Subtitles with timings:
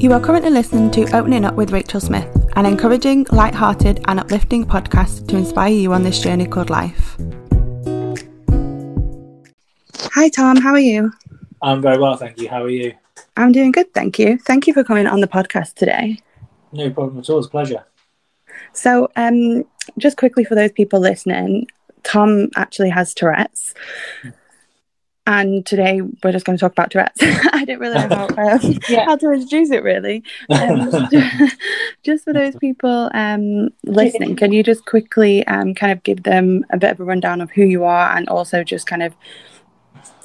[0.00, 4.64] You are currently listening to Opening Up with Rachel Smith, an encouraging, light-hearted, and uplifting
[4.64, 7.16] podcast to inspire you on this journey called life.
[10.14, 10.58] Hi, Tom.
[10.58, 11.10] How are you?
[11.62, 12.48] I'm very well, thank you.
[12.48, 12.94] How are you?
[13.36, 14.38] I'm doing good, thank you.
[14.38, 16.20] Thank you for coming on the podcast today.
[16.70, 17.38] No problem at all.
[17.38, 17.84] It's a pleasure.
[18.72, 19.64] So, um,
[19.98, 21.66] just quickly for those people listening,
[22.04, 23.74] Tom actually has Tourette's.
[25.28, 27.20] And today we're just going to talk about Tourette's.
[27.52, 29.04] I didn't really know how, um, Yeah.
[29.04, 30.24] how to introduce it, really.
[30.48, 30.90] Um,
[32.02, 36.64] just for those people um, listening, can you just quickly um, kind of give them
[36.70, 39.14] a bit of a rundown of who you are and also just kind of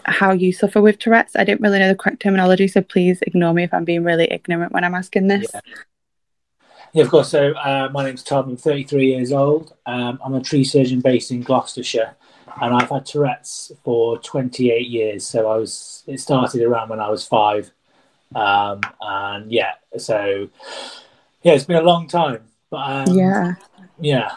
[0.05, 1.35] how you suffer with Tourette's?
[1.35, 4.31] I didn't really know the correct terminology, so please ignore me if I'm being really
[4.31, 5.47] ignorant when I'm asking this.
[5.53, 5.59] Yeah.
[6.93, 7.29] Yeah, of course.
[7.29, 8.49] So, uh, my name's Tom.
[8.49, 9.73] I'm 33 years old.
[9.87, 12.15] Um, I'm a tree surgeon based in Gloucestershire,
[12.61, 15.25] and I've had Tourette's for 28 years.
[15.25, 16.03] So, I was.
[16.07, 17.71] It started around when I was five,
[18.35, 19.73] um, and yeah.
[19.97, 20.49] So,
[21.43, 22.43] yeah, it's been a long time.
[22.69, 23.55] But um, Yeah.
[23.99, 24.31] yeah.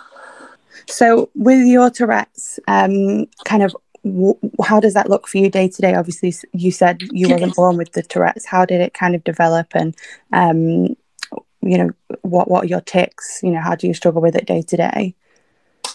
[0.89, 5.69] So, with your Tourette's, um, kind of, w- how does that look for you day
[5.69, 5.95] to day?
[5.95, 8.47] Obviously, you said you wasn't born with the Tourette's.
[8.47, 9.97] How did it kind of develop, and
[10.33, 10.97] um,
[11.63, 11.91] you know,
[12.23, 13.41] what what are your tics?
[13.43, 15.15] You know, how do you struggle with it day to day?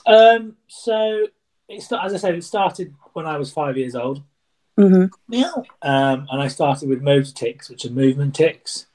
[0.06, 1.28] Um, so,
[1.72, 4.22] it's as I said, it started when I was five years old.
[4.78, 5.66] hmm Meow.
[5.82, 8.86] Um, and I started with motor tics, which are movement tics.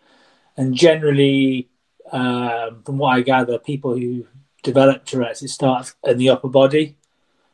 [0.56, 1.68] And generally,
[2.12, 4.26] um, from what I gather, people who
[4.62, 6.96] develop Tourette's, it starts in the upper body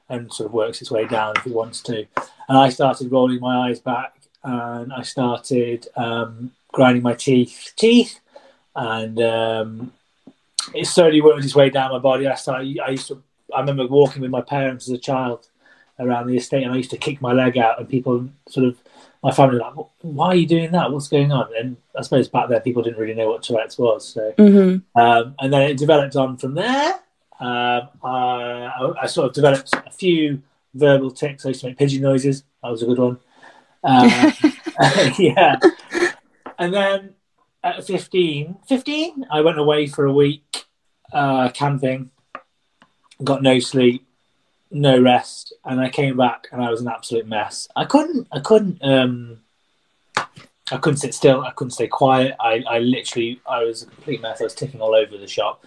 [0.08, 2.06] and sort of works its way down if it wants to.
[2.48, 8.20] And I started rolling my eyes back and I started um, grinding my teeth, teeth,
[8.74, 9.92] and um,
[10.74, 12.26] it slowly worked its way down my body.
[12.26, 12.78] I started.
[12.80, 13.22] I used to.
[13.54, 15.48] I remember walking with my parents as a child
[15.98, 18.78] around the estate, and I used to kick my leg out, and people sort of
[19.22, 20.90] my family like, "Why are you doing that?
[20.92, 24.08] What's going on?" And I suppose back then people didn't really know what Tourette's was.
[24.08, 26.94] So, hmm um, and then it developed on from there.
[27.40, 30.42] Um, I, I sort of developed a few
[30.74, 31.44] verbal tics.
[31.44, 32.44] I used to make pigeon noises.
[32.62, 33.18] That was a good one.
[33.84, 34.32] Um,
[35.18, 35.56] yeah.
[36.58, 37.14] And then
[37.64, 40.66] at 15, 15, I went away for a week
[41.12, 42.10] uh, camping,
[43.24, 44.06] got no sleep,
[44.70, 47.68] no rest, and I came back and I was an absolute mess.
[47.76, 49.40] I couldn't, I couldn't, um,
[50.16, 51.42] I couldn't sit still.
[51.42, 52.34] I couldn't stay quiet.
[52.40, 54.40] I, I literally, I was a complete mess.
[54.40, 55.64] I was ticking all over the shop.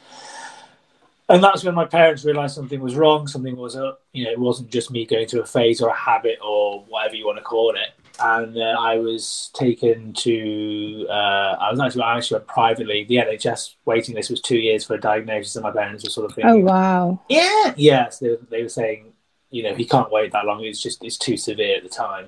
[1.28, 3.28] And that's when my parents realised something was wrong.
[3.28, 4.02] Something was up.
[4.14, 7.16] You know, it wasn't just me going through a phase or a habit or whatever
[7.16, 7.90] you want to call it.
[8.20, 11.06] And uh, I was taken to.
[11.10, 13.04] Uh, I was actually I actually went privately.
[13.04, 16.30] The NHS waiting list was two years for a diagnosis, and my parents were sort
[16.30, 17.20] of thinking, Oh wow!
[17.30, 18.20] yeah, yes.
[18.20, 19.14] They, were- they were saying,
[19.50, 20.64] you know, he can't wait that long.
[20.64, 22.28] It's just it's too severe at the time.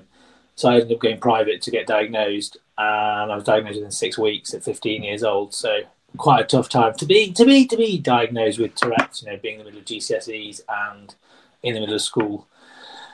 [0.54, 4.18] So I ended up going private to get diagnosed, and I was diagnosed within six
[4.18, 5.54] weeks at 15 years old.
[5.54, 5.80] So
[6.16, 9.22] quite a tough time to be to be to be diagnosed with Tourette's.
[9.22, 11.14] You know, being in the middle of GCSEs and
[11.62, 12.46] in the middle of school.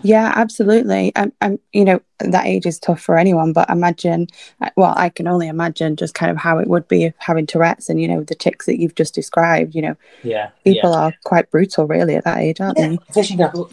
[0.02, 1.14] Yeah, absolutely.
[1.16, 4.28] Um, um, you know, that age is tough for anyone, but imagine,
[4.60, 7.46] uh, well, I can only imagine just kind of how it would be if having
[7.46, 9.74] Tourette's and, you know, the tics that you've just described.
[9.74, 11.00] You know, Yeah, people yeah.
[11.00, 12.98] are quite brutal, really, at that age, aren't Yeah, they?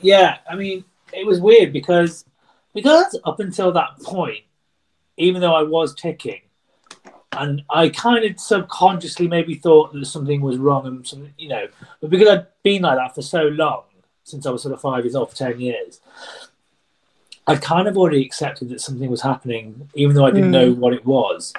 [0.01, 2.25] Yeah, I mean, it was weird because
[2.73, 4.43] because up until that point,
[5.17, 6.41] even though I was ticking,
[7.33, 11.67] and I kind of subconsciously maybe thought that something was wrong and something, you know,
[12.01, 13.83] but because I'd been like that for so long,
[14.23, 15.99] since I was sort of five years old for ten years,
[17.47, 20.59] I kind of already accepted that something was happening, even though I didn't Mm.
[20.59, 21.53] know what it was.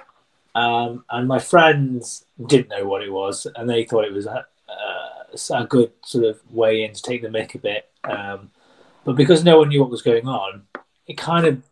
[0.54, 4.46] Um, and my friends didn't know what it was, and they thought it was a,
[4.68, 7.88] a, a good sort of way in to take the mick a bit.
[8.04, 8.50] Um,
[9.04, 10.66] but because no one knew what was going on,
[11.06, 11.62] it kind of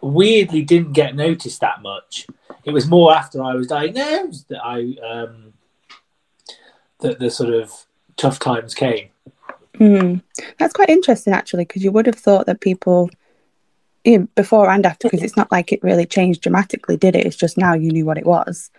[0.00, 2.26] weirdly didn't get noticed that much.
[2.64, 5.54] It was more after I was diagnosed that I um,
[7.00, 7.72] that the sort of
[8.16, 9.08] tough times came.
[9.74, 10.22] Mm.
[10.58, 13.10] That's quite interesting, actually, because you would have thought that people,
[14.04, 17.26] you know, before and after, because it's not like it really changed dramatically, did it?
[17.26, 18.70] It's just now you knew what it was.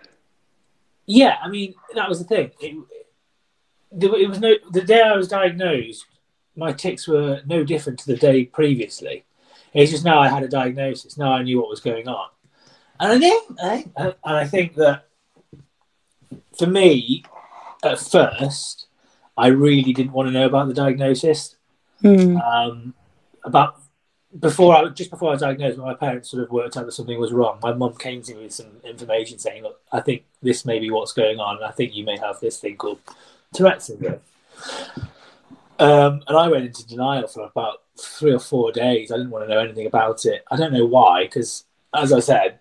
[1.06, 2.50] Yeah, I mean that was the thing.
[2.60, 2.76] It,
[3.92, 6.04] it was no the day I was diagnosed.
[6.56, 9.24] My tics were no different to the day previously.
[9.72, 11.16] It's just now I had a diagnosis.
[11.16, 12.28] Now I knew what was going on,
[12.98, 15.06] and I think and I think that
[16.58, 17.22] for me,
[17.84, 18.86] at first,
[19.36, 21.56] I really didn't want to know about the diagnosis.
[22.02, 22.40] Mm.
[22.42, 22.94] Um,
[23.44, 23.80] about
[24.38, 27.18] before I just before I was diagnosed, my parents sort of worked out that something
[27.18, 30.64] was wrong, my mum came to me with some information saying, "Look, I think this
[30.64, 31.62] may be what's going on.
[31.62, 32.98] I think you may have this thing called
[33.54, 34.20] Tourette syndrome."
[35.78, 39.12] Um, and I went into denial for about three or four days.
[39.12, 40.44] I didn't want to know anything about it.
[40.50, 42.58] I don't know why, because as I said,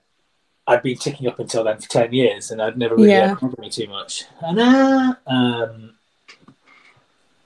[0.68, 3.36] I'd been ticking up until then for ten years, and I'd never really Yeah.
[3.36, 4.26] bothered me too much.
[4.42, 5.95] And uh, um,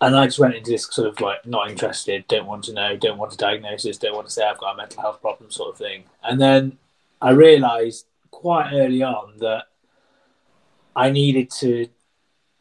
[0.02, 2.96] and I just went into this sort of like not interested, don't want to know,
[2.96, 5.72] don't want a diagnosis, don't want to say I've got a mental health problem, sort
[5.72, 6.06] of thing.
[6.24, 6.78] And then
[7.22, 9.66] I realised quite early on that
[10.96, 11.88] I needed to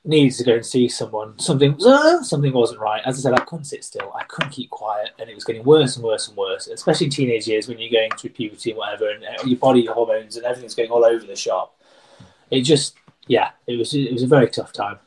[0.05, 1.39] needed to go and see someone.
[1.39, 3.03] Something uh, something wasn't right.
[3.05, 4.13] As I said, I couldn't sit still.
[4.15, 6.67] I couldn't keep quiet, and it was getting worse and worse and worse.
[6.67, 9.83] Especially in teenage years when you're going through puberty and whatever, and uh, your body,
[9.83, 11.77] your hormones, and everything's going all over the shop.
[12.51, 12.97] It just,
[13.27, 14.99] yeah, it was it was a very tough time.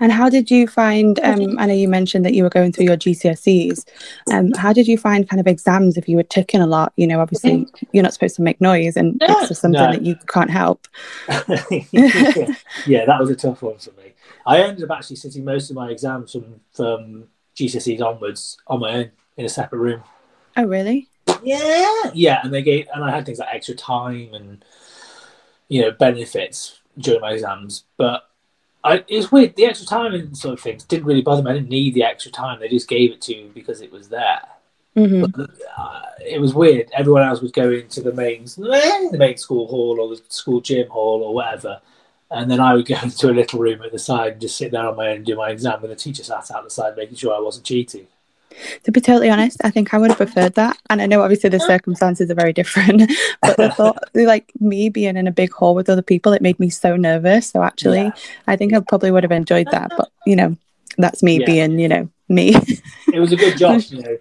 [0.00, 1.18] And how did you find?
[1.20, 3.84] Um, I know you mentioned that you were going through your GCSEs.
[4.32, 6.92] Um, how did you find kind of exams if you were ticking a lot?
[6.96, 9.92] You know, obviously you're not supposed to make noise, and No, it's just something no.
[9.92, 10.86] that you can't help.
[12.86, 14.14] yeah, that was a tough one for me.
[14.46, 17.24] I ended up actually sitting most of my exams from from
[17.56, 20.02] GCSEs onwards on my own in a separate room.
[20.56, 21.08] Oh, really?
[21.42, 24.64] Yeah, yeah, and they gave, and I had things like extra time and
[25.68, 27.84] you know benefits during my exams.
[27.96, 28.28] But
[28.84, 29.56] I, it's weird.
[29.56, 31.50] The extra time and sort of things didn't really bother me.
[31.50, 32.60] I didn't need the extra time.
[32.60, 34.42] They just gave it to me because it was there.
[34.96, 36.90] hmm But uh, it was weird.
[36.94, 40.88] Everyone else was going to the main, the main school hall or the school gym
[40.90, 41.80] hall or whatever.
[42.30, 44.72] And then I would go into a little room at the side and just sit
[44.72, 45.82] there on my own and do my exam.
[45.82, 48.08] And the teacher sat out the side making sure I wasn't cheating.
[48.84, 50.78] To be totally honest, I think I would have preferred that.
[50.90, 53.10] And I know obviously the circumstances are very different,
[53.42, 56.58] but the thought, like me being in a big hall with other people, it made
[56.60, 57.50] me so nervous.
[57.50, 58.12] So actually, Yeah.
[58.46, 59.92] I think I probably would have enjoyed that.
[59.96, 60.56] But you know,
[60.98, 61.46] that's me Yeah.
[61.46, 62.54] being, you know, me.
[63.12, 64.18] It was a good job, you know.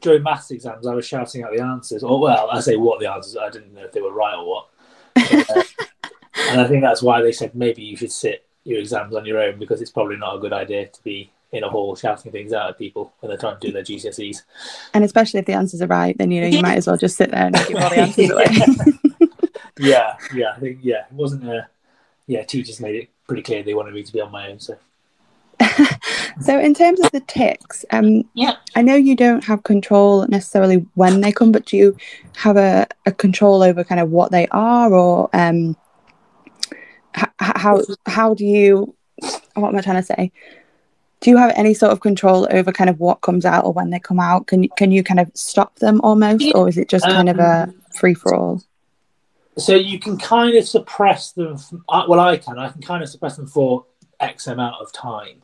[0.00, 2.02] During maths exams, I was shouting out the answers.
[2.02, 4.46] Or, well, I say what the answers, I didn't know if they were right or
[4.48, 4.68] what.
[5.14, 5.62] But, uh,
[6.50, 9.40] and I think that's why they said maybe you should sit your exams on your
[9.40, 12.52] own because it's probably not a good idea to be in a hall shouting things
[12.52, 14.42] out at people when they're trying to do their GCSEs.
[14.94, 17.16] and especially if the answers are right, then you know you might as well just
[17.16, 18.46] sit there and give all the answers away.
[19.78, 21.68] yeah, yeah, I think yeah, it wasn't a
[22.26, 22.44] yeah.
[22.44, 24.58] Teachers made it pretty clear they wanted me to be on my own.
[24.60, 24.76] So
[26.40, 28.56] So, in terms of the tics, um, Yeah.
[28.74, 31.96] I know you don't have control necessarily when they come, but do you
[32.36, 35.76] have a, a control over kind of what they are, or um,
[37.16, 38.94] h- how how do you?
[39.54, 40.30] What am I trying to say?
[41.20, 43.90] Do you have any sort of control over kind of what comes out or when
[43.90, 44.46] they come out?
[44.46, 47.38] Can you can you kind of stop them almost, or is it just kind of
[47.38, 48.62] a free for all?
[49.58, 51.56] so you can kind of suppress them.
[51.56, 52.58] From, well, I can.
[52.58, 53.86] I can kind of suppress them for
[54.20, 55.40] X amount of time.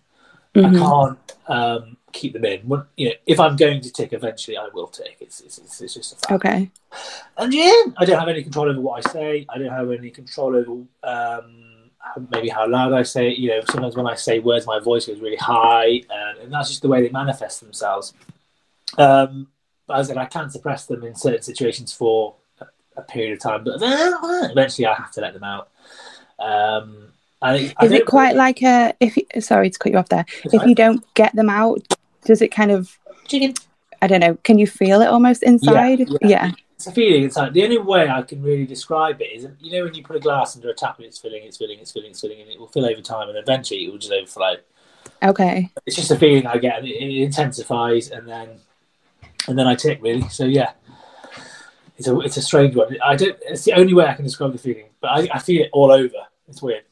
[0.54, 0.78] I Mhm.
[0.78, 2.60] can't um, keep them in.
[2.68, 5.16] When, you know, if I'm going to tick, eventually I will tick.
[5.20, 6.32] It's it's, it's, it's just a fact.
[6.32, 6.70] Okay.
[7.38, 9.46] And yeah, I don't have any control over what I say.
[9.48, 10.72] I don't have any control over
[11.04, 11.71] um,
[12.30, 13.38] maybe how loud I say it.
[13.38, 16.68] You know, sometimes when I say words, my voice goes really high, and, and that's
[16.68, 18.14] just the way they manifest themselves.
[18.98, 19.48] Um,
[19.86, 22.66] but as I said, I can suppress them in certain situations for a,
[22.96, 25.70] a period of time, but eventually I have to let them out.
[26.38, 27.12] Um,
[27.42, 28.94] it, I Is it quite like a?
[29.00, 30.24] If you, sorry to cut you off there.
[30.44, 31.82] If you don't get them out,
[32.24, 32.98] does it kind of?
[33.26, 33.54] Chicken.
[34.00, 34.36] I don't know.
[34.42, 36.00] Can you feel it almost inside?
[36.00, 36.16] yeah.
[36.22, 36.50] yeah.
[36.82, 37.22] It's a feeling.
[37.22, 40.02] It's like the only way I can really describe it is, you know, when you
[40.02, 42.40] put a glass under a tap and it's filling, it's filling, it's filling, it's filling,
[42.40, 44.56] and it will fill over time, and eventually it will just overflow.
[45.22, 45.70] Okay.
[45.86, 48.48] It's just a feeling I get, and it, it intensifies, and then
[49.46, 50.28] and then I tick really.
[50.28, 50.72] So yeah,
[51.98, 52.96] it's a it's a strange one.
[53.00, 53.38] I don't.
[53.42, 55.92] It's the only way I can describe the feeling, but I, I feel it all
[55.92, 56.18] over.
[56.48, 56.82] It's weird.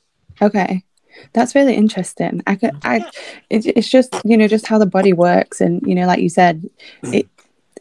[0.40, 0.84] Okay.
[1.32, 2.44] That's really interesting.
[2.47, 3.11] I could, I,
[3.50, 5.61] it, it's just, you know, just how the body works.
[5.61, 6.70] And, you know, like you said,
[7.02, 7.28] it,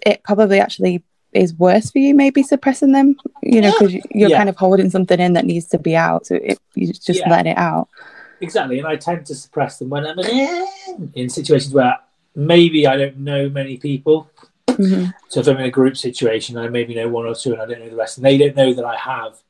[0.03, 4.37] it probably actually is worse for you, maybe suppressing them, you know, because you're Yeah.
[4.37, 6.25] kind of holding something in that needs to be out.
[6.25, 7.29] So it, you just Yeah.
[7.29, 7.87] let it out.
[8.41, 11.97] Exactly, and I tend to suppress them when I'm in, in situations where
[12.35, 14.29] maybe I don't know many people.
[14.69, 17.61] hmm So if I'm in a group situation, I maybe know one or two, and
[17.61, 19.43] I don't know the rest, and they don't know that I have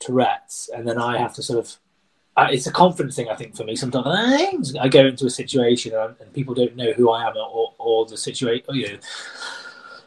[0.00, 1.76] Tourette's, and then I have to sort of.
[2.34, 3.76] Uh, it's a confidence thing, I think, for me.
[3.76, 7.74] Sometimes I go into a situation and, and people don't know who I am or,
[7.78, 8.98] or the situation, you know,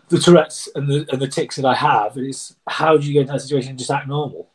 [0.10, 2.18] the Tourette's and the and the tics that I have.
[2.18, 4.50] It's how do you get into that situation and just act normal?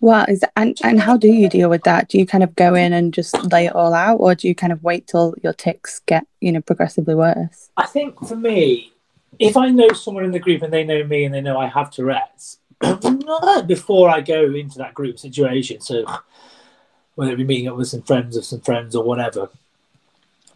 [0.00, 2.08] Well, is and, and how do you deal with that?
[2.08, 4.54] Do you kind of go in and just lay it all out, or do you
[4.54, 7.70] kind of wait till your tics get, you know, progressively worse?
[7.76, 8.92] I think for me,
[9.38, 11.66] if I know someone in the group and they know me and they know I
[11.66, 12.58] have Tourette's,
[13.66, 16.06] before I go into that group situation, so
[17.14, 19.50] whether it be meeting up with some friends of some friends or whatever,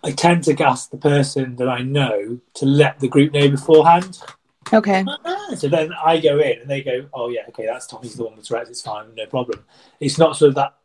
[0.02, 4.19] I tend to ask the person that I know to let the group know beforehand.
[4.73, 5.04] Okay.
[5.25, 8.25] Ah, so then I go in and they go, oh yeah, okay, that's Tommy's the
[8.25, 9.64] one with Tourette's, it's fine, no problem.
[9.99, 10.76] It's not sort of that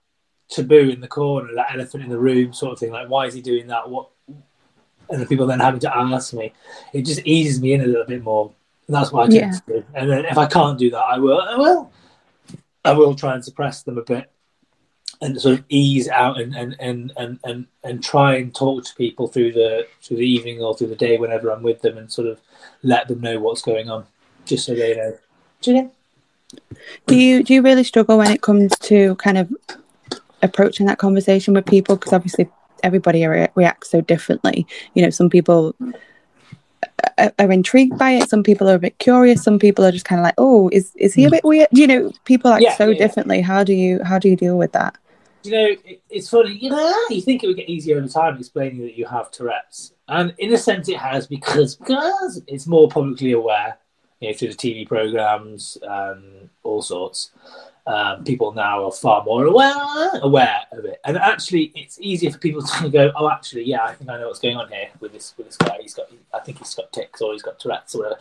[0.49, 3.33] taboo in the corner, that elephant in the room sort of thing, like why is
[3.33, 3.89] he doing that?
[3.89, 4.09] What
[5.09, 6.51] and the people then having to ask me.
[6.91, 8.51] It just eases me in a little bit more.
[8.87, 9.59] And that's what I tend Yeah.
[9.59, 9.85] to do.
[9.93, 11.91] And then if I can't do that, I will I will.
[12.83, 14.31] I will try and suppress them a bit
[15.21, 18.95] and sort of ease out and and, and, and, and and try and talk to
[18.95, 22.11] people through the through the evening or through the day whenever I'm with them and
[22.11, 22.39] sort of
[22.83, 24.05] let them know what's going on,
[24.45, 25.17] just so they know.
[25.61, 25.91] Do you?
[27.07, 29.53] Do you do you really struggle when it comes to kind of
[30.41, 31.95] approaching that conversation with people?
[31.95, 32.49] Because obviously
[32.83, 34.67] everybody re- reacts so differently.
[34.93, 35.75] You know, some people
[37.17, 38.29] are, are intrigued by it.
[38.29, 39.43] Some people are a bit curious.
[39.43, 41.31] Some people are just kind of like, "Oh, is is he a hmm.
[41.31, 42.97] bit weird?" You know, people act Yeah, so yeah.
[42.97, 43.41] differently.
[43.41, 44.95] How do you how do you deal with that?
[45.45, 46.53] You know, it, it's funny.
[46.53, 49.93] You know, you think it would get easier over time explaining that you have Tourette's,
[50.07, 53.77] and in a sense, it has because because it's more publicly aware.
[54.19, 57.31] You know, through the TV programs, um, all sorts.
[57.87, 62.39] Um, people now are far more aware aware of it, and actually, it's easier for
[62.39, 65.13] people to go, "Oh, actually, yeah, I think I know what's going on here with
[65.13, 65.77] this with this guy.
[65.81, 68.19] He's got, I think he's got tics or he's got Tourette's or whatever."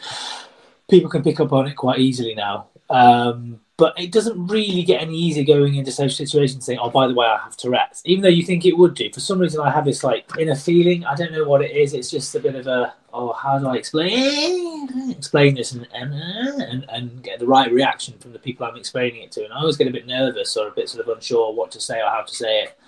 [0.91, 2.67] People can pick up on it quite easily now.
[2.91, 7.09] Um, but it doesn't really get any easier going into social situations saying, "Oh, by
[7.09, 9.11] the way, I have Tourette's," even though you think it would do.
[9.13, 11.05] For some reason, I have this like inner feeling.
[11.05, 11.93] I don't know what it is.
[11.93, 16.15] It's just a bit of a, "Oh, how do I explain explain this and and,
[16.15, 19.59] and and get the right reaction from the people I'm explaining it to?" And I
[19.59, 22.11] always get a bit nervous or a bit sort of unsure what to say or
[22.11, 22.79] how to say it.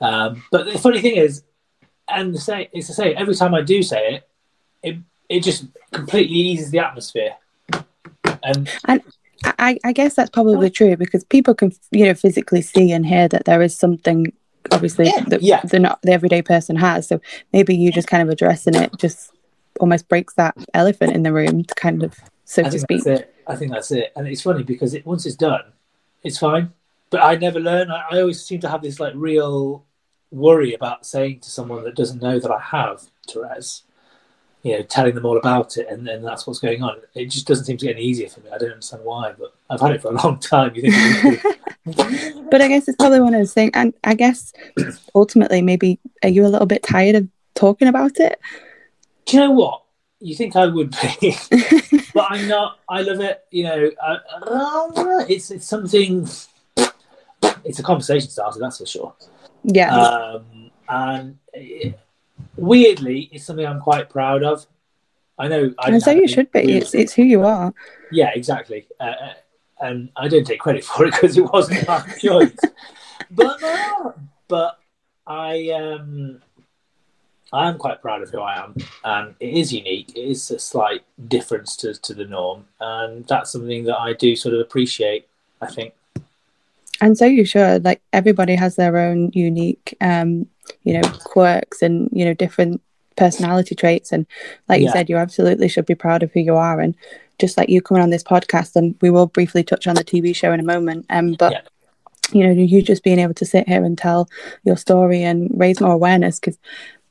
[0.00, 1.42] Um, but the funny thing is,
[2.06, 4.28] and the say it's the same every time I do say it,
[4.84, 7.34] it it just completely eases the atmosphere.
[8.44, 8.70] And
[9.44, 13.28] I, I guess that's probably true because people can you know physically see and hear
[13.28, 14.32] that there is something
[14.72, 15.60] obviously Yeah, that yeah.
[15.62, 17.08] the not the everyday person has.
[17.08, 17.20] So
[17.52, 19.32] maybe you just kind of addressing it just
[19.80, 22.14] almost breaks that elephant in the room, to kind of
[22.44, 23.06] so I to speak.
[23.46, 24.12] I think that's it.
[24.16, 25.62] And it's funny because it, once it's done,
[26.22, 26.72] it's fine.
[27.10, 27.90] But I never learn.
[27.90, 29.84] I, I always seem to have this like real
[30.30, 33.84] worry about saying to someone that doesn't know that I have Tourette's,
[34.62, 37.00] you know, telling them all about it, and then that's what's going on.
[37.14, 38.50] It just doesn't seem to get any easier for me.
[38.52, 40.74] I don't understand why, but I've had it for a long time.
[40.74, 40.94] You think?
[41.24, 41.24] it
[41.86, 42.32] would be.
[42.50, 43.70] But I guess it's probably one of those things.
[43.74, 44.52] And I guess
[45.14, 48.38] ultimately, maybe are you a little bit tired of talking about it?
[49.26, 49.82] Do you know what?
[50.20, 51.36] You think I would be,
[52.14, 52.78] but I'm not.
[52.88, 53.44] I love it.
[53.50, 56.26] You know, I, I- it's it's something.
[57.64, 59.14] It's a conversation starter, that's for sure.
[59.64, 59.94] Yeah.
[59.94, 61.98] Um, and it,
[62.58, 64.66] weirdly, it's something I'm quite proud of.
[65.38, 65.72] I know.
[65.78, 66.76] I and so you should be.
[66.76, 67.72] It's it's who you are.
[68.10, 68.86] yeah, exactly.
[68.98, 69.34] Uh, uh,
[69.80, 72.56] and I don't take credit for it because it wasn't my choice.
[73.30, 74.14] But no,
[74.48, 74.78] but
[75.26, 76.42] I um,
[77.52, 78.74] I am quite proud of who I am,
[79.04, 80.10] and it is unique.
[80.16, 84.34] It is a slight difference to to the norm, and that's something that I do
[84.34, 85.28] sort of appreciate.
[85.60, 85.94] I think.
[87.00, 87.84] And so you should.
[87.84, 90.46] Like everybody has their own unique, um,
[90.82, 92.80] you know, quirks and you know different
[93.16, 94.12] personality traits.
[94.12, 94.26] And
[94.68, 94.92] like you Yeah.
[94.92, 96.80] said, you absolutely should be proud of who you are.
[96.80, 96.94] And
[97.38, 100.34] just like you coming on this podcast, and we will briefly touch on the TV
[100.34, 101.06] show in a moment.
[101.10, 101.60] Um, but Yeah.
[102.32, 104.28] you know, you just being able to sit here and tell
[104.64, 106.38] your story and raise more awareness.
[106.38, 106.58] Because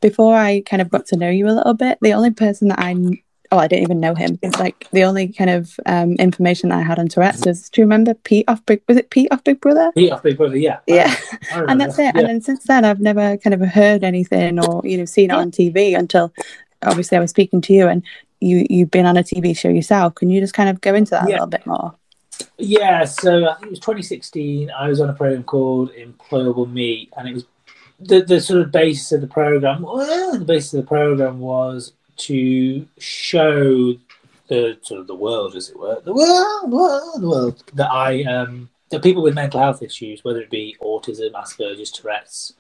[0.02, 2.80] before I kind of got to know you a little bit, the only person that
[2.80, 2.94] I
[3.52, 4.38] oh, I didn't even know him.
[4.42, 7.82] It's like the only kind of um, information that I had on Tourette's was, do
[7.82, 8.82] you remember Pete off Big?
[8.88, 9.92] Was it Pete off Big Brother?
[9.96, 11.16] Pete off Big Brother, yeah, Yeah.
[11.52, 12.02] And that's it.
[12.02, 12.20] remember.
[12.20, 15.36] And then since then, I've never kind of heard anything or you know seen it
[15.36, 16.34] on TV until
[16.84, 18.04] obviously I was speaking to you and
[18.40, 20.16] you you've been on a TV show yourself.
[20.16, 21.94] Can you just kind of go into that a little bit more?
[22.58, 24.72] Yeah, so I think it was 2016.
[24.72, 27.46] I was on a program called Employable Me, and it was
[28.00, 29.82] the the sort of basis of the program.
[29.82, 33.96] Well, the basis of the program was to show
[34.48, 38.24] the sort of the world, as it were, the world, world, the world that I
[38.24, 42.54] um that people with mental health issues, whether it be autism, Asperger's, Tourette's,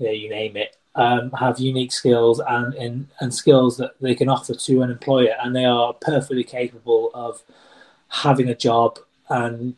[0.00, 4.14] you know, you name it, um, have unique skills and, and and skills that they
[4.14, 7.42] can offer to an employer, and they are perfectly capable of
[8.08, 9.74] having a job and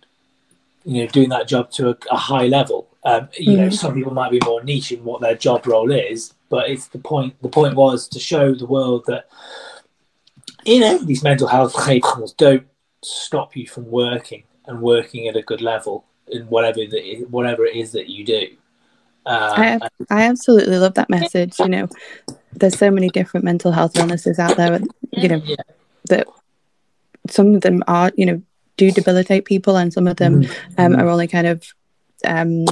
[0.84, 2.88] you know doing that job to a, a high level.
[3.04, 3.74] Um, you know, Mhm.
[3.74, 6.98] some people might be more niche in what their job role is, but it's the
[6.98, 7.34] point.
[7.40, 9.26] The point was to show the world that
[10.66, 12.66] you know these mental health labels don't
[13.02, 17.74] stop you from working and working at a good level in whatever the, whatever it
[17.74, 18.48] is that you do.
[19.24, 19.80] Um, I
[20.10, 21.58] I absolutely love that message.
[21.58, 21.88] You know,
[22.52, 24.78] there's so many different mental health illnesses out there.
[25.10, 25.56] You know, yeah.
[26.10, 26.28] that
[27.30, 28.42] some of them are you know
[28.76, 30.44] do debilitate people, and some of them
[30.76, 31.64] um, are only kind of
[32.26, 32.66] um,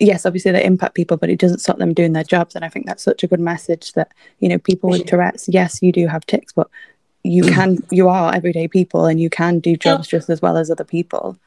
[0.00, 2.54] yes, obviously they impact people, but it doesn't stop them doing their jobs.
[2.54, 5.82] And I think that's such a good message that you know people with Tourette's, yes,
[5.82, 6.68] you do have tics, but
[7.24, 10.70] you can you are everyday people and you can do jobs just as well as
[10.70, 11.38] other people.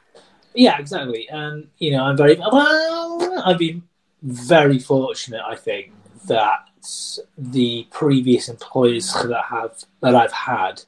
[0.54, 1.28] Yeah, exactly.
[1.28, 3.42] And you know, I'm very well.
[3.44, 3.82] I've been
[4.22, 5.42] very fortunate.
[5.44, 5.92] I think
[6.26, 6.68] that
[7.36, 10.82] the previous employers that have that I've had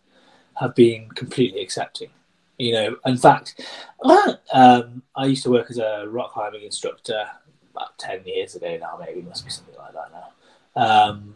[0.60, 2.10] have been completely accepting.
[2.58, 3.60] You know, in fact,
[4.52, 7.26] um, I used to work as a rock climbing instructor
[7.74, 8.98] about ten years ago now.
[9.00, 10.82] Maybe must be something like that now.
[10.82, 11.34] Um,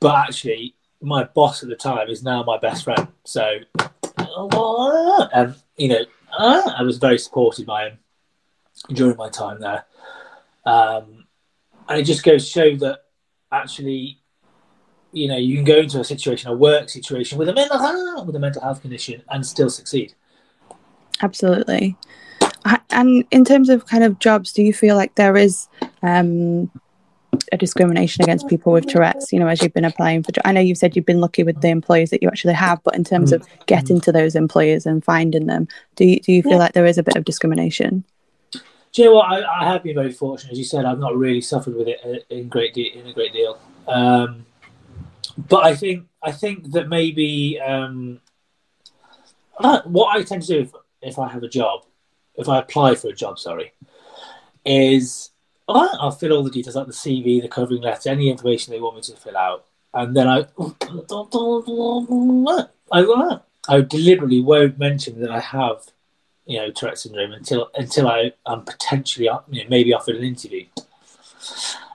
[0.00, 3.08] but actually, my boss at the time is now my best friend.
[3.24, 3.58] So,
[4.16, 6.04] and you know,
[6.38, 7.98] I was very supported by him
[8.92, 9.84] during my time there.
[10.64, 11.26] Um,
[11.88, 13.04] and it just goes to show that
[13.52, 14.18] actually,
[15.12, 18.26] you know, you can go into a situation, a work situation with a mental health,
[18.26, 20.14] with a mental health condition, and still succeed.
[21.22, 21.96] Absolutely.
[22.90, 25.68] And in terms of kind of jobs, do you feel like there is
[26.02, 26.70] um,
[27.52, 29.32] a discrimination against people with Tourette's?
[29.32, 31.60] You know, as you've been applying for, I know you've said you've been lucky with
[31.60, 35.04] the employers that you actually have, but in terms of getting to those employers and
[35.04, 38.04] finding them, do you, do you feel like there is a bit of discrimination?
[38.52, 39.30] Do you know what?
[39.30, 40.86] I, I have been very fortunate, as you said.
[40.86, 43.58] I've not really suffered with it in great de- in a great deal.
[43.86, 44.46] Um,
[45.36, 48.20] but I think I think that maybe um,
[49.84, 51.84] what I tend to do if, if I have a job,
[52.36, 53.72] if I apply for a job, sorry,
[54.64, 55.30] is
[55.68, 58.96] I'll fill all the details like the CV, the covering letter, any information they want
[58.96, 60.76] me to fill out, and then I oh,
[62.92, 63.38] I,
[63.68, 65.82] I deliberately won't mention that I have
[66.46, 70.24] you know Tourette syndrome until until I am potentially uh, you know, maybe offered an
[70.24, 70.66] interview.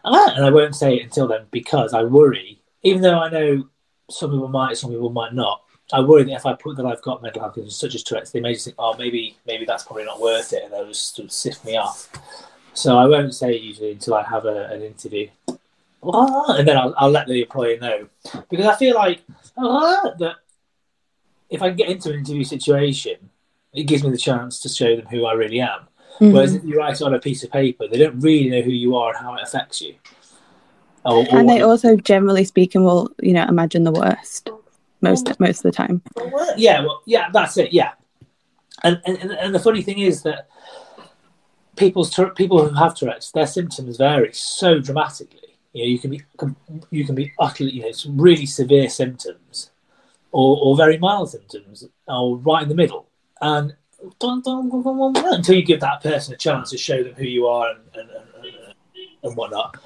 [0.03, 3.67] And I won't say it until then because I worry, even though I know
[4.09, 5.61] some people might, some people might not.
[5.93, 8.31] I worry that if I put that I've got mental health conditions such as Tourette's,
[8.31, 11.15] they may just think, oh, maybe maybe that's probably not worth it, and they'll just
[11.15, 12.09] sort of sift me off.
[12.73, 15.29] So I won't say it usually until I have a, an interview,
[16.03, 18.07] and then I'll, I'll let the employer know
[18.49, 19.21] because I feel like
[19.55, 20.35] that
[21.49, 23.29] if I can get into an interview situation
[23.73, 25.87] it gives me the chance to show them who I really am.
[26.15, 26.33] Mm-hmm.
[26.33, 28.71] Whereas if you write it on a piece of paper, they don't really know who
[28.71, 29.95] you are and how it affects you.
[31.05, 34.49] Or, or and they also, generally speaking, will you know imagine the worst
[35.01, 36.01] most well, most of the time.
[36.15, 37.73] Well, yeah, well, yeah, that's it.
[37.73, 37.91] Yeah,
[38.83, 40.49] and and and the funny thing is that
[41.75, 45.57] people's people who have Tourette's, their symptoms vary so dramatically.
[45.73, 46.21] You know, you can be
[46.89, 49.71] you can be utterly, you know, some really severe symptoms,
[50.31, 53.07] or, or very mild symptoms, or right in the middle
[53.41, 53.73] and
[54.21, 58.09] until you give that person a chance to show them who you are and, and,
[58.09, 58.75] and,
[59.23, 59.77] and whatnot,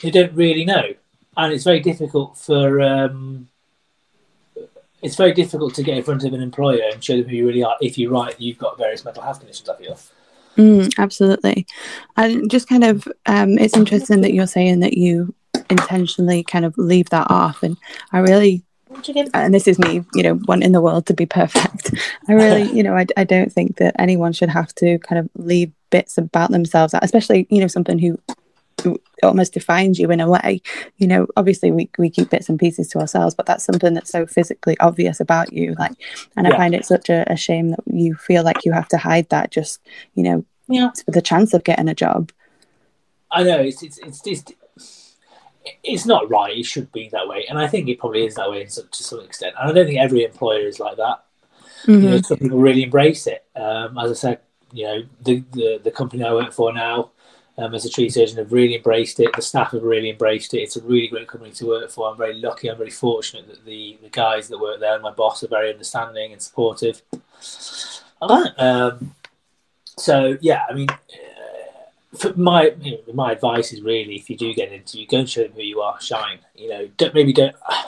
[0.00, 0.94] they don't really know.
[1.36, 3.48] And it's very difficult for um,
[5.02, 7.46] it's very difficult to get in front of an employer and show them who you
[7.46, 9.68] really are if you write you've got various mental health conditions.
[9.68, 9.98] I feel.
[10.56, 11.66] Mm, absolutely,
[12.16, 15.34] and just kind of um, it's interesting that you're saying that you
[15.70, 17.76] intentionally kind of leave that off, and
[18.12, 18.64] I really
[19.34, 21.94] and this is me, you know, wanting the world to be perfect.
[22.28, 25.28] I really, you know, I, I don't think that anyone should have to kind of
[25.36, 28.34] leave bits about themselves, especially, you know, something who, who
[29.22, 30.62] almost defines you in a way.
[30.96, 34.10] You know, obviously we, we keep bits and pieces to ourselves, but that's something that's
[34.10, 35.74] so physically obvious about you.
[35.78, 35.92] Like,
[36.36, 36.54] and yeah.
[36.54, 39.28] I find it such a, a, shame that you feel like you have to hide
[39.30, 39.80] that just,
[40.14, 40.90] you know, yeah.
[41.04, 42.32] for the chance of getting a job.
[43.30, 44.44] I know it's, it's, it's, it's
[45.82, 46.56] it's not right.
[46.56, 49.02] It should be that way, and I think it probably is that way some, to
[49.02, 49.54] some extent.
[49.58, 51.24] And I don't think every employer is like that.
[51.82, 51.92] Mm-hmm.
[51.92, 53.44] You know, some people really embrace it.
[53.54, 54.40] Um, as I said,
[54.72, 57.10] you know, the, the, the company I work for now,
[57.58, 59.34] um, as a tree surgeon, have really embraced it.
[59.34, 60.60] The staff have really embraced it.
[60.60, 62.08] It's a really great company to work for.
[62.08, 62.68] I'm very lucky.
[62.68, 65.72] I'm very fortunate that the the guys that work there, and my boss, are very
[65.72, 67.02] understanding and supportive.
[68.22, 69.14] Um,
[69.96, 70.88] so yeah, I mean
[72.36, 75.28] my you know, my advice is really if you do get into you go and
[75.28, 76.38] show them who you are, shine.
[76.54, 77.56] You know, don't maybe don't.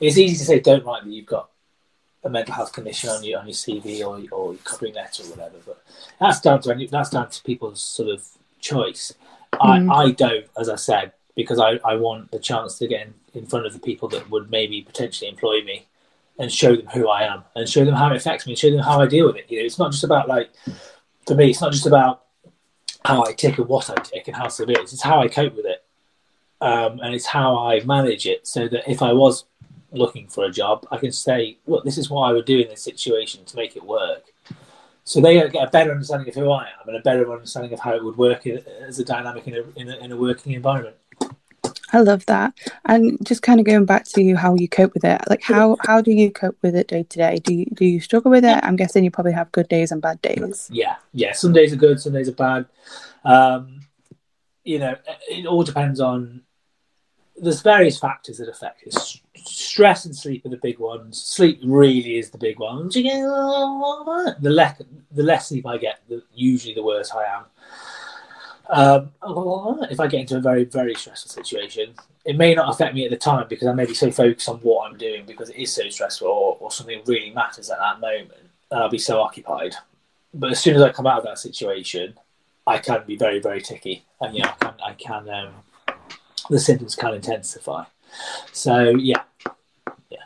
[0.00, 1.48] It's easy to say don't write that you've got
[2.24, 5.26] a mental health condition on your on your CV or or your covering letter or
[5.26, 5.84] whatever, but
[6.18, 8.26] that's down to that's down to people's sort of
[8.62, 9.12] choice.
[9.54, 9.92] Mm.
[9.92, 13.14] I I don't, as I said, because I I want the chance to get in,
[13.34, 15.86] in front of the people that would maybe potentially employ me
[16.38, 18.70] and show them who I am and show them how it affects me and show
[18.70, 19.50] them how I deal with it.
[19.50, 20.50] You know, it's not just about like
[21.26, 22.22] for me, it's not just about
[23.04, 24.92] how I tick and what I tick and how severe it is.
[24.92, 25.84] It's how I cope with it.
[26.60, 29.44] Um, and it's how I manage it so that if I was
[29.90, 32.68] looking for a job, I can say, look, this is what I would do in
[32.68, 34.31] this situation to make it work.
[35.04, 37.80] So they get a better understanding of who I am and a better understanding of
[37.80, 40.96] how it would work as a dynamic in a, in a, in a working environment.
[41.92, 42.54] I love that.
[42.86, 45.76] And just kind of going back to you, how you cope with it, like how
[45.80, 47.38] how do you cope with it day to day?
[47.38, 48.58] Do you do you struggle with it?
[48.62, 50.70] I'm guessing you probably have good days and bad days.
[50.72, 51.32] Yeah, yeah.
[51.32, 52.66] Some days are good, some days are bad.
[53.24, 53.80] Um,
[54.64, 54.96] you know,
[55.28, 56.42] it all depends on.
[57.42, 58.94] There's various factors that affect it.
[59.34, 61.20] Stress and sleep are the big ones.
[61.20, 62.88] Sleep really is the big one.
[62.88, 67.44] The less the less sleep I get, the usually the worse I am.
[68.68, 69.10] Um,
[69.90, 73.10] if I get into a very, very stressful situation, it may not affect me at
[73.10, 75.72] the time because I may be so focused on what I'm doing because it is
[75.72, 78.38] so stressful or, or something really matters at that moment.
[78.70, 79.74] and I'll be so occupied.
[80.32, 82.14] But as soon as I come out of that situation,
[82.66, 85.54] I can be very, very ticky, and yeah, I can, I can um,
[86.50, 87.84] the symptoms can intensify.
[88.52, 89.22] So yeah,
[90.10, 90.18] yeah.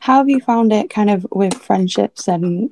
[0.00, 2.70] How have you found it, kind of with friendships and,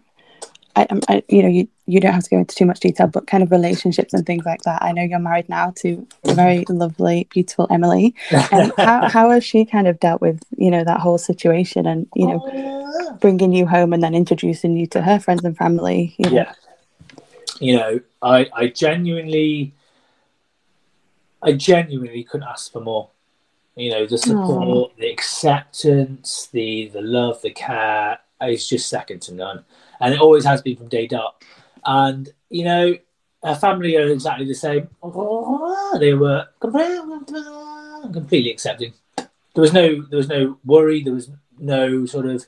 [0.75, 3.07] I, um, I, you know, you you don't have to go into too much detail,
[3.09, 4.83] but kind of relationships and things like that.
[4.83, 8.15] I know you're married now to a very lovely, beautiful Emily.
[8.53, 12.07] And how how has she kind of dealt with you know that whole situation and
[12.15, 16.15] you know bringing you home and then introducing you to her friends and family?
[16.19, 16.37] You know?
[16.37, 16.53] yeah
[17.63, 19.73] you know i i genuinely
[21.43, 23.11] i genuinely couldn't ask for more.
[23.75, 29.35] You know the support the acceptance the the love the care is just second to
[29.35, 29.65] none.
[30.01, 31.43] And it always has been from day dot.
[31.85, 32.95] And you know
[33.43, 34.89] her family are exactly the same.
[35.99, 36.47] They were
[38.13, 38.93] completely accepting.
[39.17, 41.03] There was no there was no worry.
[41.03, 42.47] There was no sort of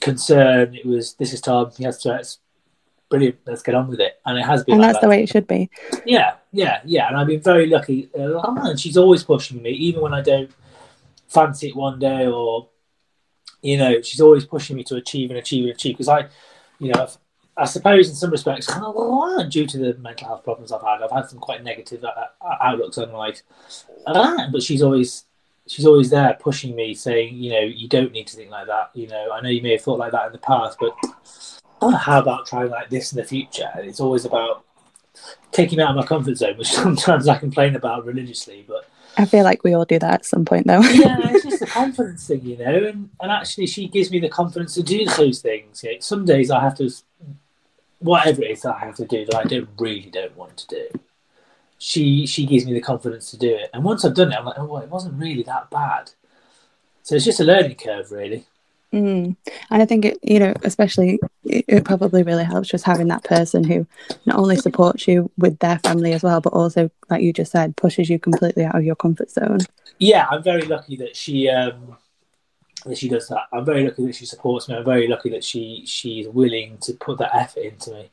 [0.00, 0.74] concern.
[0.74, 1.72] It was this is tom.
[1.76, 2.38] He has Tourette's
[3.08, 5.06] brilliant let's get on with it and it has been and like that's that.
[5.06, 5.70] the way it should be.
[6.04, 7.08] Yeah, yeah, yeah.
[7.08, 8.08] And I've been very lucky.
[8.18, 10.50] Uh, and she's always pushing me, even when I don't
[11.28, 12.68] fancy it one day, or
[13.62, 15.94] you know, she's always pushing me to achieve and achieve and achieve.
[15.94, 16.28] Because I,
[16.78, 17.08] you know,
[17.56, 21.28] I suppose in some respects, due to the mental health problems I've had, I've had
[21.28, 23.42] some quite negative uh, uh, outlooks on life.
[24.06, 25.24] But she's always,
[25.66, 28.90] she's always there pushing me, saying, you know, you don't need to think like that.
[28.94, 30.94] You know, I know you may have thought like that in the past, but
[31.80, 33.70] oh, how about trying like this in the future?
[33.74, 34.64] And it's always about
[35.52, 38.88] taking me out of my comfort zone, which sometimes I complain about religiously, but
[39.18, 40.80] I feel like we all do that at some point, though.
[40.80, 42.84] yeah, it's just a confidence thing, you know.
[42.84, 45.82] And, and actually, she gives me the confidence to do those things.
[45.82, 46.88] You know, some days I have to,
[47.98, 50.66] whatever it is that I have to do that I don't really don't want to
[50.68, 51.00] do.
[51.80, 54.44] She she gives me the confidence to do it, and once I've done it, I'm
[54.44, 56.10] like, oh, well, it wasn't really that bad.
[57.02, 58.46] So it's just a learning curve, really.
[58.92, 59.36] Mm.
[59.70, 63.62] And I think it, you know, especially it, probably really helps just having that person
[63.64, 63.86] who
[64.24, 67.76] not only supports you with their family as well, but also, like you just said,
[67.76, 69.58] pushes you completely out of your comfort zone.
[69.98, 71.96] Yeah, I'm very lucky that she um,
[72.86, 73.42] that she does that.
[73.52, 74.76] I'm very lucky that she supports me.
[74.76, 78.10] I'm very lucky that she she's willing to put that effort into me.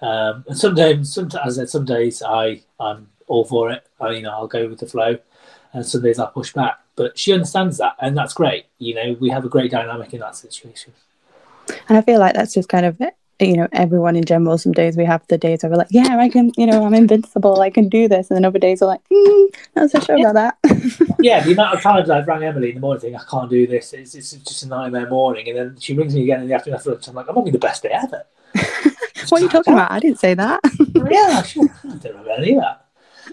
[0.00, 3.86] Um, and sometimes, sometimes, as I said, some days I I'm all for it.
[4.00, 5.18] I, you know, I'll go with the flow,
[5.72, 6.78] and some days I'll push back.
[6.96, 8.66] But she understands that, and that's great.
[8.78, 10.94] You know, we have a great dynamic in that situation.
[11.88, 13.00] And I feel like that's just kind of,
[13.38, 14.58] you know, everyone in general.
[14.58, 16.94] Some days we have the days where we're like, yeah, I can, you know, I'm
[16.94, 18.30] invincible, I can do this.
[18.30, 21.16] And then other days we're like, mm, not so sure about that.
[21.20, 23.66] yeah, the amount of times I've rang Emily in the morning, thinking I can't do
[23.66, 23.92] this.
[23.92, 26.78] It's, it's just a nightmare morning, and then she rings me again in the afternoon
[26.78, 27.06] after lunch.
[27.06, 28.24] I'm like, I'm having the best day ever.
[29.28, 29.92] what are you talking about?
[29.92, 30.60] I didn't say that.
[31.10, 31.68] yeah, sure.
[31.84, 32.87] I don't remember any of that.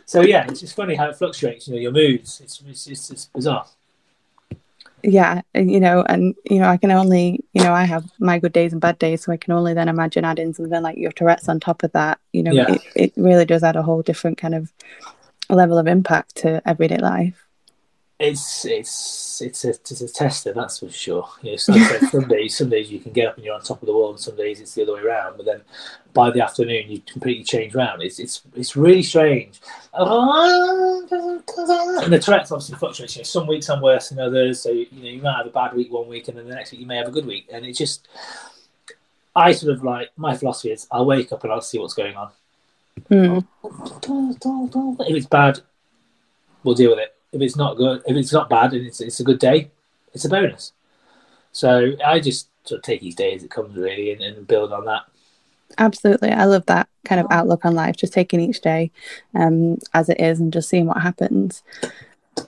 [0.05, 1.67] So yeah, it's just funny how it fluctuates.
[1.67, 2.41] You know, your moods.
[2.41, 3.65] It's it's, it's, it's bizarre.
[5.03, 8.53] yeah, you know, and you know, I can only, you know, I have my good
[8.53, 11.47] days and bad days, so I can only then imagine adding something like your Tourette's
[11.49, 12.19] on top of that.
[12.33, 12.73] You know, Yeah.
[12.73, 14.71] it, it really does add a whole different kind of
[15.49, 17.45] level of impact to everyday life.
[18.19, 18.91] It's it's
[19.41, 21.27] it's a, it's a tester, that's for sure.
[21.41, 23.61] You know, so like some days some days you can get up and you're on
[23.61, 25.37] top of the world, and some days it's the other way around.
[25.37, 25.61] But then
[26.13, 28.01] by the afternoon you completely change round.
[28.01, 29.59] It's it's it's really strange.
[29.93, 33.15] And the Tourette's obviously fluctuates.
[33.15, 35.51] You know, some weeks I'm worse than others, so you know you might have a
[35.51, 37.47] bad week one week, and then the next week you may have a good week.
[37.51, 38.07] And it just,
[39.35, 42.15] I sort of like my philosophy is I'll wake up and I'll see what's going
[42.15, 42.29] on.
[43.09, 43.45] Mm.
[45.01, 45.59] If it's bad,
[46.63, 47.14] we'll deal with it.
[47.35, 49.69] If it's not good, if it's not bad and it's it's a good day,
[50.13, 50.71] it's a bonus.
[51.51, 54.71] So I just sort of take each day as it comes really and, and build
[54.71, 55.03] on that.
[55.77, 57.97] Absolutely, I love that kind of outlook on life.
[57.97, 58.89] Just taking each day
[59.33, 61.61] um, as it is and just seeing what happens.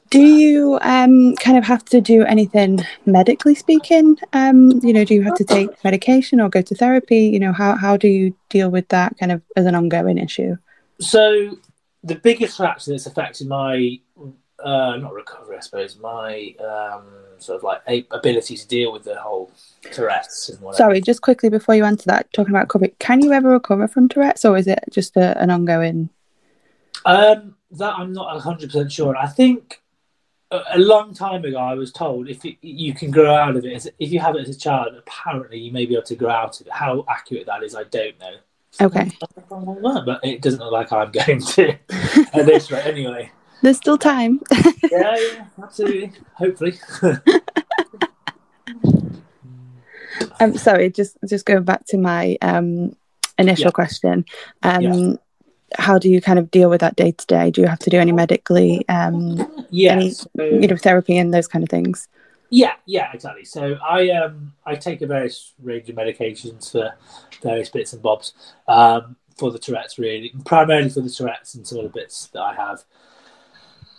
[0.09, 4.17] Do you um, kind of have to do anything medically speaking?
[4.31, 7.27] Um, you know, do you have to take medication or go to therapy?
[7.27, 10.55] You know, how how do you deal with that kind of as an ongoing issue?
[11.01, 11.57] So
[12.03, 13.99] the biggest factor that's affected my
[14.63, 17.03] uh, not recovery, I suppose, my um,
[17.37, 19.51] sort of like a- ability to deal with the whole
[19.91, 20.77] Tourette's and whatever.
[20.77, 24.09] Sorry, just quickly before you answer that, talking about recovery, can you ever recover from
[24.09, 26.09] Tourette's, or is it just a, an ongoing?
[27.05, 29.15] Um, that I'm not hundred percent sure.
[29.15, 29.81] I think
[30.51, 33.65] a, a long time ago I was told if it, you can grow out of
[33.65, 36.15] it, as- if you have it as a child, apparently you may be able to
[36.15, 36.73] grow out of it.
[36.73, 38.35] How accurate that is, I don't know.
[38.79, 39.09] Okay,
[39.49, 41.69] But it doesn't look like I'm going to
[42.33, 43.31] at this rate anyway.
[43.61, 44.41] There's still time.
[44.91, 46.13] Yeah, yeah, absolutely.
[46.35, 46.79] Hopefully.
[50.39, 52.95] I'm sorry, just just going back to my um,
[53.37, 53.71] initial Yeah.
[53.71, 54.25] question.
[54.63, 55.13] Um, Yeah.
[55.77, 57.51] How do you kind of deal with that day to day?
[57.51, 59.35] Do you have to do any medically, um,
[59.69, 60.25] Yes.
[60.39, 62.07] Any- you know, therapy and those kind of things?
[62.49, 63.43] Yeah, yeah, exactly.
[63.43, 66.93] So I um I take a various range of medications for
[67.43, 68.33] various bits and bobs
[68.69, 72.53] um, for the Tourette's, really, primarily for the Tourette's and some other bits that I
[72.55, 72.85] have.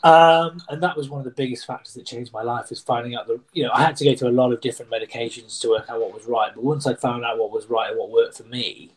[0.05, 3.17] Um, and that was one of the biggest factors that changed my life is finding
[3.17, 5.71] out that you know I had to go to a lot of different medications to
[5.71, 6.53] work out what was right.
[6.55, 8.93] But once I found out what was right and what worked for me,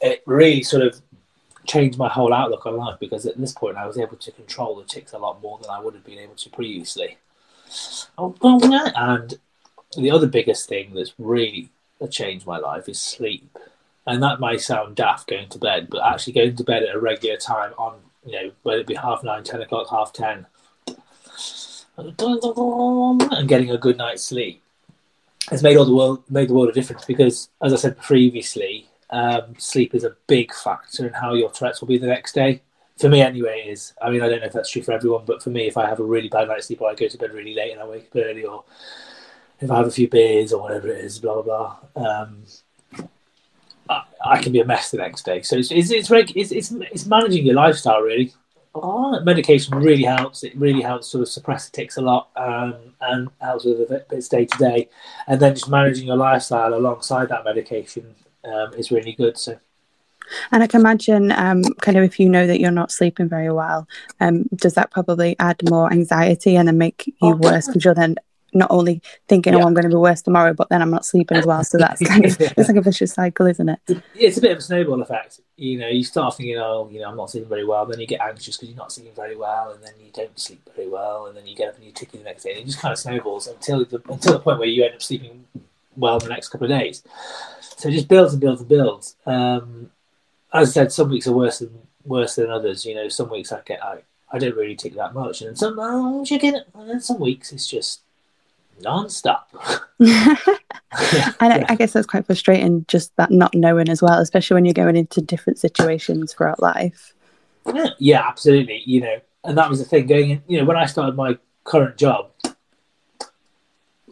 [0.00, 1.00] it really sort of
[1.66, 4.76] changed my whole outlook on life because at this point I was able to control
[4.76, 7.18] the tics a lot more than I would have been able to previously.
[8.94, 9.34] And
[9.96, 11.70] the other biggest thing that's really
[12.10, 13.58] changed my life is sleep.
[14.10, 16.98] And that might sound daft going to bed, but actually going to bed at a
[16.98, 20.46] regular time on, you know, whether it be half nine, ten o'clock, half ten,
[21.96, 24.62] and getting a good night's sleep
[25.50, 28.88] has made all the world made the world a difference because, as I said previously,
[29.10, 32.62] um, sleep is a big factor in how your Tourette's will be the next day.
[32.98, 33.94] For me, anyway, it is.
[34.02, 35.88] I mean, I don't know if that's true for everyone, but for me, if I
[35.88, 37.86] have a really bad night's sleep or I go to bed really late and I
[37.86, 38.64] wake up early, or
[39.60, 42.42] if I have a few beers or whatever it is, blah blah blah, um,
[44.24, 45.42] I, can be a mess the next day.
[45.42, 48.32] So it's it's it's, it's, it's, it's managing your lifestyle really.
[48.72, 50.44] Oh, medication really helps.
[50.44, 54.04] It really helps sort of suppress the tics a lot um, and helps with a
[54.08, 54.88] bit day to day.
[55.26, 59.36] And then just managing your lifestyle alongside that medication um, is really good.
[59.36, 59.58] So.
[60.52, 63.50] And I can imagine, um, kind of, if you know that you're not sleeping very
[63.50, 63.88] well,
[64.20, 67.94] um, does that probably add more anxiety and then make you oh, worse because you're
[67.94, 68.14] then
[68.54, 69.60] not only thinking, yeah.
[69.60, 71.62] "Oh, I'm going to be worse tomorrow," but then I'm not sleeping as well.
[71.64, 74.02] So that's kind of it's like a vicious cycle, isn't it?
[74.14, 75.40] It's a bit of a snowball effect.
[75.56, 78.06] You know, you start thinking, "Oh, you know, I'm not sleeping very well," then you
[78.06, 81.26] get anxious because you're not sleeping very well, and then you don't sleep very well,
[81.26, 82.92] and then you get up and you tick the next day, and it just kind
[82.92, 85.44] of snowballs until the until the point where you end up sleeping
[85.96, 87.02] well the next couple of days.
[87.76, 89.16] So it just builds and builds and builds.
[89.26, 89.90] Um,
[90.52, 92.84] as I said, some weeks are worse than worse than others.
[92.84, 95.78] You know, some weeks I get I, I don't really tick that much, and some
[95.78, 96.42] oh, get
[96.74, 98.00] and then some weeks it's just
[98.82, 99.50] non-stop.
[100.00, 104.64] and I, I, guess that's quite frustrating, just that not knowing as well, especially when
[104.64, 107.14] you're going into different situations throughout life.
[107.66, 108.82] Yeah, yeah, absolutely.
[108.86, 110.42] You know, and that was the thing going in.
[110.48, 112.30] You know, when I started my current job,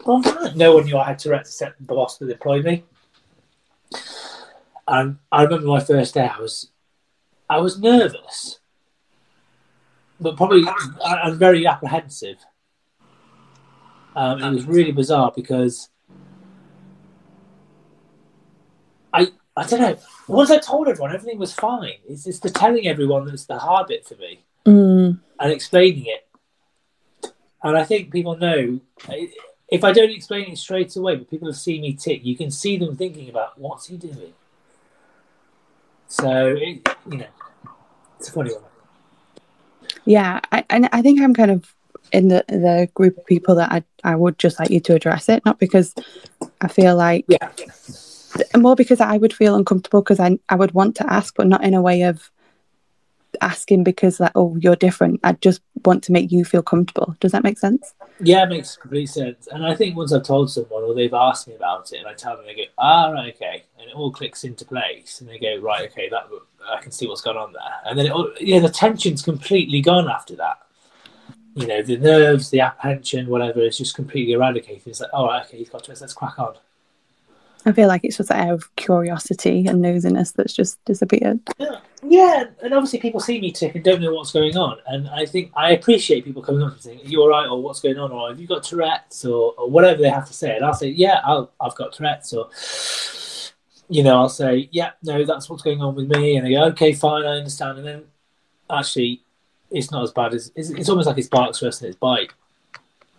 [0.05, 0.23] well,
[0.55, 2.85] no one knew I had Tourette's except the boss that employed me.
[4.87, 6.71] And I remember my first day, I was,
[7.49, 8.61] I was nervous,
[10.21, 10.65] but probably
[11.05, 12.39] I'm very apprehensive.
[14.19, 15.91] Um, it was really bizarre because
[19.13, 19.97] I I don't know.
[20.27, 21.95] Once I told everyone, everything was fine.
[22.09, 25.21] It's just the telling everyone that's the hard bit for me, mm.
[25.39, 26.27] and explaining it.
[27.63, 28.81] And I think people know
[29.69, 32.51] if I don't explain it straight away, but people have seen me tick, you can
[32.51, 34.35] see them thinking about what's he doing.
[36.09, 37.27] So it, you know,
[38.19, 38.63] it's a funny one.
[40.05, 41.73] Yeah, I, and I think I'm kind of
[42.13, 45.29] in the the group of people that I I would just like you to address
[45.29, 45.95] it, not because
[46.61, 47.51] I feel like yeah,
[48.57, 51.65] more because I would feel uncomfortable because I I would want to ask, but not
[51.65, 52.31] in a way of
[53.43, 55.21] asking because like oh you're different.
[55.23, 57.17] I just want to make you feel comfortable.
[57.21, 57.95] Does that make sense?
[58.21, 59.47] Yeah, it makes complete sense.
[59.49, 62.15] And I think once I've told someone or they've asked me about it, and I
[62.15, 65.39] tell them, they go, ah, right, okay, and it all clicks into place, and they
[65.39, 66.27] go, right, okay, that
[66.69, 69.81] I can see what's going on there, and then it all, yeah, the tension's completely
[69.81, 70.59] gone after that
[71.59, 74.87] you know, the nerves, the apprehension, whatever, is just completely eradicated.
[74.87, 76.55] It's like, oh, okay, he's got to let's crack on.
[77.67, 81.41] I feel like it's just that air of curiosity and nosiness that's just disappeared.
[81.59, 81.81] Yeah.
[82.05, 84.79] yeah, and obviously people see me tick and don't know what's going on.
[84.87, 87.49] And I think I appreciate people coming up and saying, Are you all right?
[87.49, 88.13] Or what's going on?
[88.13, 89.25] Or have you got Tourette's?
[89.25, 90.55] Or, or whatever they have to say.
[90.55, 92.33] And I'll say, Yeah, i have got Tourette's.
[92.33, 92.49] Or,
[93.89, 96.37] you know, I'll say, Yeah, no, that's what's going on with me.
[96.37, 97.79] And they go, Okay, fine, I understand.
[97.79, 98.05] And then
[98.71, 99.25] actually,
[99.71, 102.33] it's not as bad as it's, it's almost like it's barks worse than its bite.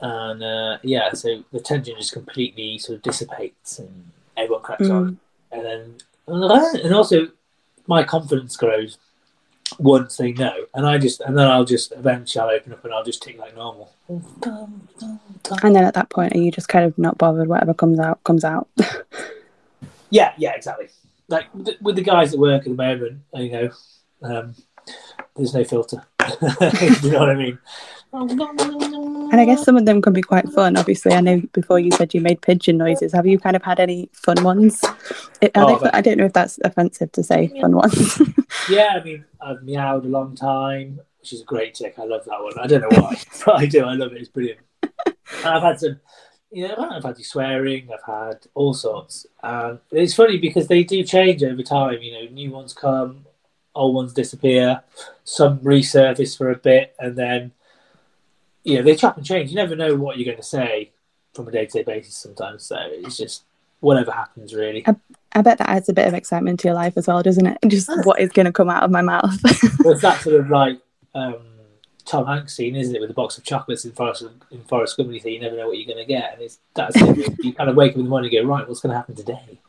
[0.02, 4.96] And uh, yeah, so the tension just completely sort of dissipates and everyone cracks mm.
[4.96, 5.20] on.
[5.52, 5.96] And then,
[6.28, 7.28] and also
[7.88, 8.98] my confidence grows
[9.78, 10.66] once they know.
[10.74, 13.38] And I just, and then I'll just eventually I'll open up and I'll just tick
[13.38, 13.92] like normal.
[14.08, 17.48] And then at that point, are you just kind of not bothered?
[17.48, 18.68] Whatever comes out, comes out.
[20.10, 20.88] yeah, yeah, exactly.
[21.28, 21.46] Like
[21.82, 23.70] with the guys that work at the moment, you know,
[24.24, 24.56] um,
[25.36, 26.04] there's no filter.
[27.02, 27.60] you know what I mean?
[28.12, 30.78] And I guess some of them can be quite fun.
[30.78, 33.14] Obviously, I know before you said you made pigeon noises.
[33.14, 34.84] Have you kind of had any fun ones?
[35.54, 38.20] Oh, they, I don't know if that's offensive to say fun ones.
[38.70, 42.00] yeah, I mean, I've meowed a long time, which is a great tic.
[42.00, 42.58] I love that one.
[42.60, 43.16] I don't know why,
[43.46, 43.86] but I do.
[43.86, 44.22] I love it.
[44.22, 44.60] It's brilliant.
[44.82, 46.00] And I've had some,
[46.52, 47.90] you know, I've had you swearing.
[47.94, 49.28] I've had all sorts.
[49.44, 52.02] And it's funny because they do change over time.
[52.02, 53.26] You know, new ones come,
[53.80, 54.82] old ones disappear,
[55.24, 57.52] some resurface for a bit, and then
[58.64, 59.50] yeah, they chop and change.
[59.50, 60.92] You never know what you're going to say
[61.34, 62.64] from a day to day basis sometimes.
[62.64, 63.44] So it's just
[63.80, 64.84] whatever happens, really.
[64.86, 64.96] I,
[65.34, 67.58] I, bet that adds a bit of excitement to your life as well, doesn't it?
[67.68, 69.38] Just what is going to come out of my mouth.
[69.84, 70.80] well, it's that sort of like
[71.16, 71.38] um,
[72.10, 75.12] Tom Hanks scene, isn't it, with a box of chocolates in Forrest in Forrest Gump?
[75.12, 77.38] You you never know what you're going to get, and it's that's it.
[77.44, 79.14] you kind of wake up in the morning and go, right, what's going to happen
[79.14, 79.60] today?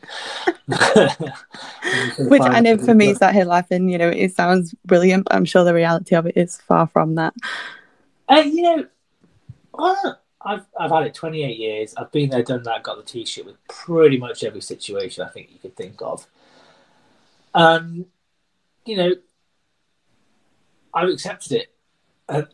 [2.31, 3.91] Which I know for me, is that here laughing.
[3.91, 7.17] You know, it sounds brilliant, but I'm sure the reality of it is far from
[7.17, 7.35] that.
[8.27, 8.87] Uh, you know,
[10.41, 11.95] I've I've had it 28 years.
[11.95, 15.51] I've been there, done that, got the t-shirt with pretty much every situation I think
[15.53, 16.27] you could think of.
[17.53, 18.07] Um,
[18.87, 19.15] you know,
[20.95, 21.75] I've accepted it,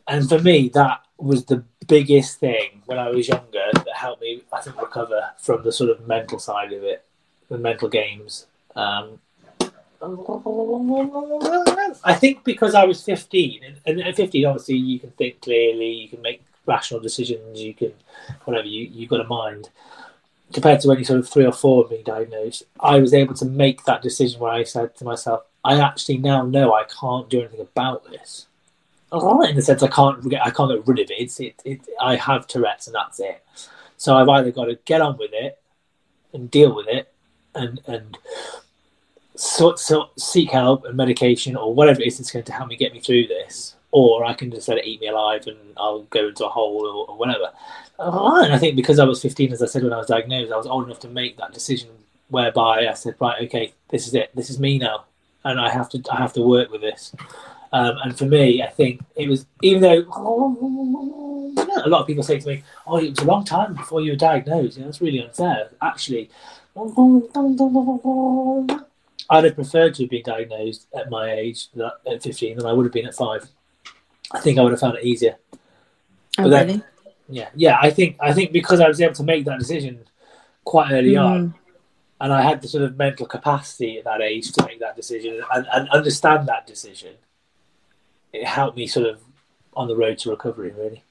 [0.07, 4.43] and, for me, that was the biggest thing when I was younger that helped me,
[4.51, 7.05] I think, recover from the sort of mental side of it,
[7.49, 8.45] the mental games.
[8.75, 9.19] Um,
[12.03, 16.09] I think because I was 15, and, at 15, obviously, you can think clearly, you
[16.09, 17.93] can make rational decisions, you can,
[18.45, 19.69] whatever, you, you've got a mind.
[20.53, 23.33] Compared to when you're sort of three or four of being diagnosed, I was able
[23.35, 27.29] to make that decision where I said to myself, I actually now know I can't
[27.29, 28.46] do anything about this.
[29.11, 31.19] In the sense, I can't get, I can't get rid of it.
[31.19, 31.81] It's, it, it.
[32.01, 33.43] I have Tourette's, and that's it.
[33.95, 35.59] So I've either got to get on with it
[36.33, 37.11] and deal with it,
[37.55, 38.17] and and
[39.37, 42.75] so, so seek help and medication or whatever it is that's going to help me
[42.75, 46.03] get me through this, or I can just let it eat me alive and I'll
[46.03, 47.51] go into a hole or, or whatever.
[47.99, 50.57] And I think because I was 15, as I said when I was diagnosed, I
[50.57, 51.89] was old enough to make that decision
[52.29, 55.05] whereby I said, right, okay, this is it, this is me now,
[55.43, 57.13] and I have to I have to work with this.
[57.73, 59.99] Um, and for me, I think it was even though
[61.83, 64.11] a lot of people say to me, "Oh, it was a long time before you
[64.11, 65.69] were diagnosed." You know, that's really unfair.
[65.81, 66.29] Actually,
[69.29, 71.67] I'd have preferred to have been diagnosed at my age,
[72.09, 73.47] at 15, than I would have been at five.
[74.31, 75.37] I think I would have found it easier.
[76.37, 76.83] Oh, then, really?
[77.29, 77.77] Yeah, yeah.
[77.81, 80.05] I think I think because I was able to make that decision
[80.63, 81.25] quite early mm.
[81.25, 81.55] on,
[82.21, 85.41] and I had the sort of mental capacity at that age to make that decision
[85.53, 87.15] and, and understand that decision,
[88.41, 89.19] it helped me sort of
[89.73, 90.71] on the road to recovery.
[90.71, 91.03] Really.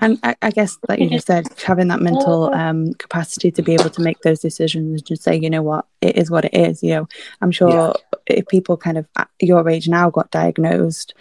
[0.00, 3.74] And I, I, guess, like you just said, having that mental um, capacity to be
[3.74, 6.54] able to make those decisions and just say, you know what, it is what it
[6.54, 6.82] is.
[6.82, 7.08] You know,
[7.40, 7.94] I'm sure
[8.28, 8.36] yeah.
[8.36, 11.14] if people kind of at your age now got diagnosed,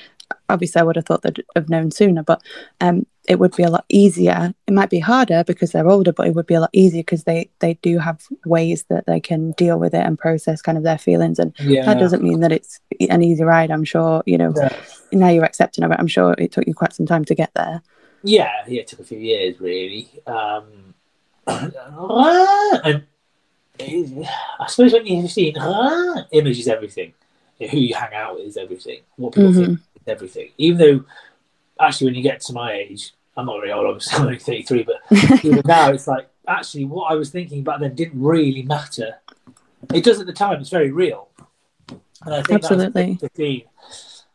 [0.49, 2.41] obviously I would have thought they'd have known sooner, but
[2.79, 4.53] um, it would be a lot easier.
[4.67, 7.25] It might be harder because they're older, but it would be a lot easier because
[7.25, 10.83] they they do have ways that they can deal with it and process kind of
[10.83, 11.37] their feelings.
[11.37, 11.85] And yeah.
[11.85, 13.69] that doesn't mean that it's an easy ride.
[13.69, 14.53] I'm sure you know.
[14.55, 14.75] Yeah.
[15.11, 15.99] Now you're accepting of it.
[15.99, 17.81] I'm sure it took you quite some time to get there.
[18.23, 20.09] Yeah, yeah, it took a few years really.
[20.25, 20.93] Um,
[21.47, 23.03] and
[23.79, 27.13] I suppose when you're 15, uh, image is everything.
[27.59, 29.01] Who you hang out with is everything.
[29.15, 29.65] What people mm-hmm.
[29.65, 30.51] think is everything.
[30.57, 31.05] Even though,
[31.79, 34.95] actually, when you get to my age, I'm not very old, I'm only 33, but
[35.43, 39.17] even now it's like, actually, what I was thinking back then didn't really matter.
[39.93, 41.29] It does at the time, it's very real.
[42.25, 43.15] And I think Absolutely.
[43.15, 43.63] 15.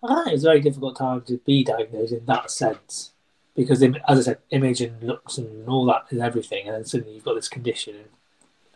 [0.04, 3.12] Uh, it's a very difficult time to be diagnosed in that sense
[3.54, 7.14] because as I said, image and looks and all that is everything, and then suddenly
[7.14, 7.96] you've got this condition,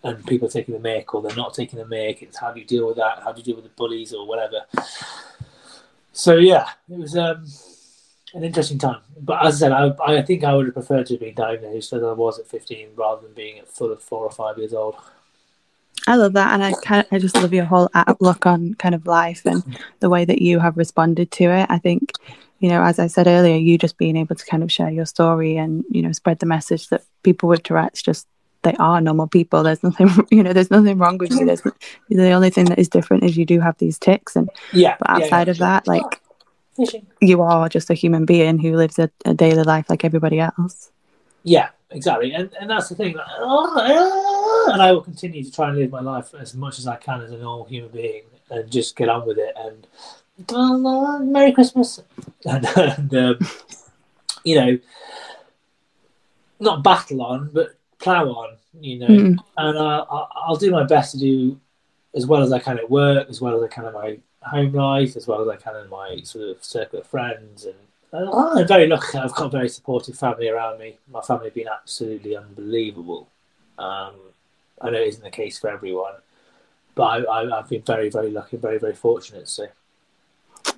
[0.03, 2.23] and, and people are taking the make or they're not taking the make.
[2.23, 3.23] It's how do you deal with that?
[3.23, 4.67] How do you deal with the bullies or whatever?
[6.13, 7.47] So yeah, it was um,
[8.37, 9.01] an interesting time.
[9.21, 11.93] But as I said, I, I think I would have preferred to have been diagnosed
[11.93, 14.75] as I was at 15 rather than being at full of four or five years
[14.75, 14.97] old.
[16.07, 18.95] I love that, and I kind of, I just love your whole outlook on kind
[18.95, 19.65] of life and
[19.99, 21.67] the way that you have responded to it.
[21.69, 22.13] I think
[22.59, 25.05] you know, as I said earlier, you just being able to kind of share your
[25.07, 28.27] story and, you know, spread the message that people with Tourette's just
[28.63, 29.63] they are normal people.
[29.63, 31.45] There's nothing, you know, there's nothing wrong with you.
[31.45, 31.63] There's
[32.09, 34.97] the only thing that is different is you do have these tics, and yeah.
[34.99, 36.21] But outside yeah, of that, like
[37.21, 40.91] you are just a human being who lives a, a, daily life like everybody else.
[41.43, 43.17] Yeah, exactly, and and that's the thing.
[43.17, 47.21] And I will continue to try and live my life as much as I can
[47.21, 49.55] as a normal human being, and just get on with it.
[49.57, 49.87] And
[50.55, 52.03] uh, Merry Christmas,
[52.45, 53.39] and, and um,
[54.45, 54.79] you know,
[56.61, 59.07] not battle on, but plow on, you know.
[59.07, 59.37] Mm.
[59.57, 61.61] And uh, I'll do my best to do
[62.15, 64.73] as well as I can at work, as well as I can in my home
[64.73, 67.65] life, as well as I can in my sort of circle of friends.
[67.65, 67.75] And
[68.13, 69.19] uh, I'm very lucky.
[69.19, 70.99] I've got a very supportive family around me.
[71.11, 73.29] My family have been absolutely unbelievable.
[73.79, 74.15] Um,
[74.81, 76.15] I know it isn't the case for everyone,
[76.95, 79.49] but I, have been very, very lucky, very, very fortunate.
[79.49, 79.67] So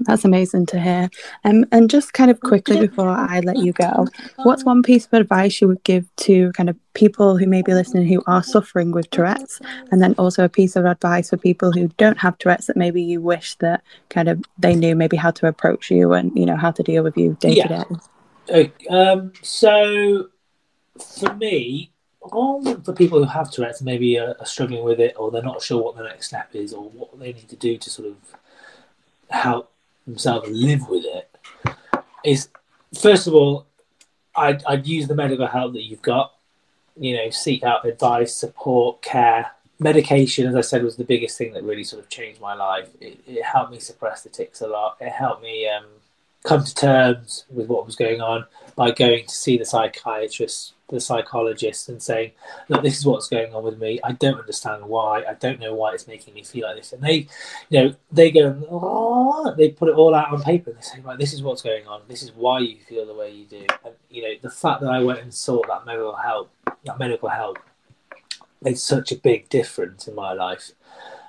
[0.01, 1.11] that's amazing to hear.
[1.45, 4.07] Um, and just kind of quickly before I let you go,
[4.39, 7.75] what's one piece of advice you would give to kind of people who may be
[7.75, 11.73] listening who are suffering with Tourette's, and then also a piece of advice for people
[11.73, 15.31] who don't have Tourette's that maybe you wish that kind of they knew maybe how
[15.31, 17.85] to approach you and you know how to deal with you day to day.
[18.91, 20.29] um, so
[20.99, 21.91] for me,
[22.31, 25.83] for people who have Tourette's, maybe are, are, struggling with it, or they're not sure
[25.83, 28.17] what the next step is, or what they need to do to sort of
[29.31, 29.73] help
[30.09, 31.31] themselves live with it,
[32.25, 32.49] is
[32.99, 33.67] first of all,
[34.35, 36.35] I'd, I'd use the medical help that you've got.
[36.97, 39.53] You know, seek out advice, support, care.
[39.79, 42.89] Medication, as I said, was the biggest thing that really sort of changed my life.
[43.01, 44.97] It, it helped me suppress the tics a lot.
[45.01, 45.85] It helped me um,
[46.45, 48.45] come to terms with what was going on
[48.77, 52.33] by going to see the psychiatrist the psychologist and saying,
[52.69, 54.01] "Look, this is what's going on with me.
[54.03, 55.25] I don't understand why.
[55.25, 57.29] I don't know why it's making me feel like this." And they,
[57.69, 61.01] you know, they go, oh, they put it all out on paper and they say,
[61.01, 62.03] "Right, this is what's going on.
[62.09, 64.91] This is why you feel the way you do." And you know, the fact that
[64.91, 66.51] I went and sought that medical help,
[66.85, 67.59] that medical help,
[68.63, 70.73] made such a big difference in my life.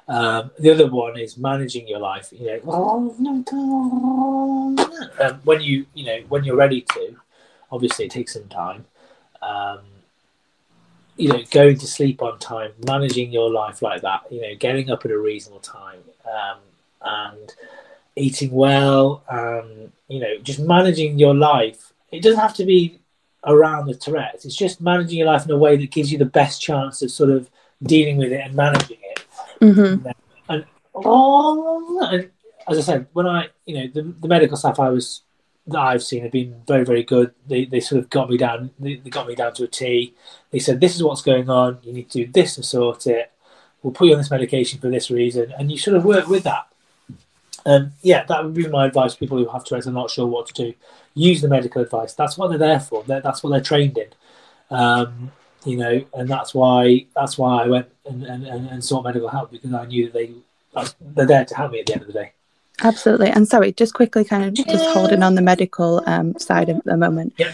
[0.09, 2.33] Um, the other one is managing your life.
[2.33, 2.71] You know,
[5.21, 7.15] um, when you you know when you're ready to.
[7.71, 8.85] Obviously, it takes some time
[9.41, 9.79] um,
[11.17, 14.89] you know, going to sleep on time, managing your life like that, you know, getting
[14.89, 16.59] up at a reasonable time, um,
[17.01, 17.53] and
[18.15, 21.93] eating well, and you know, just managing your life.
[22.11, 22.99] It doesn't have to be
[23.45, 24.45] around the Tourette's.
[24.45, 27.11] It's just managing your life in a way that gives you the best chance of
[27.11, 27.49] sort of
[27.83, 29.08] dealing with it and managing it.
[29.61, 30.07] Mm-hmm.
[30.49, 32.29] And, oh, and
[32.67, 35.21] as I said, when I, you know, the, the medical staff I was
[35.67, 37.33] that I've seen have been very, very good.
[37.47, 38.71] They, they sort of got me down.
[38.79, 40.13] They, they, got me down to a T.
[40.51, 41.79] They said, "This is what's going on.
[41.83, 43.31] You need to do this to sort it.
[43.81, 46.43] We'll put you on this medication for this reason," and you sort of work with
[46.43, 46.67] that.
[47.65, 49.13] And yeah, that would be my advice.
[49.13, 50.73] To people who have Tourette's are not sure what to do,
[51.13, 52.13] use the medical advice.
[52.13, 53.03] That's what they're there for.
[53.03, 54.07] They're, that's what they're trained in.
[54.71, 55.31] Um,
[55.65, 59.51] you know, and that's why that's why I went and, and, and sought medical help
[59.51, 60.33] because I knew that they
[61.01, 62.33] they're there to help me at the end of the day.
[62.81, 63.29] Absolutely.
[63.29, 66.95] And sorry, just quickly, kind of just holding on the medical um, side at the
[66.95, 67.33] moment.
[67.37, 67.51] Yeah.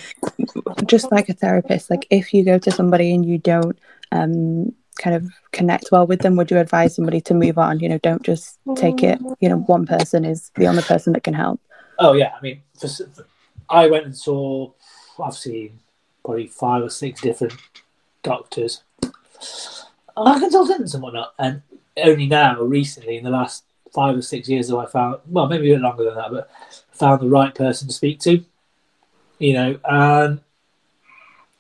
[0.86, 3.78] Just like a therapist, like if you go to somebody and you don't
[4.12, 7.80] um, kind of connect well with them, would you advise somebody to move on?
[7.80, 11.24] You know, don't just take it, you know, one person is the only person that
[11.24, 11.60] can help.
[11.98, 12.34] Oh, yeah.
[12.38, 12.88] I mean, for,
[13.70, 14.72] I went and saw,
[15.24, 15.80] I've seen
[16.24, 17.54] probably five or six different
[18.26, 18.84] doctors,
[20.18, 21.34] I can consultants and whatnot.
[21.40, 21.62] And
[22.04, 23.64] only now, recently, in the last
[23.94, 26.50] five or six years that I found, well, maybe a bit longer than that, but
[26.92, 28.44] found the right person to speak to.
[29.40, 30.42] You know, and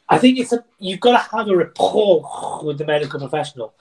[0.09, 3.73] I think it's a you've got to have a rapport with the medical professional.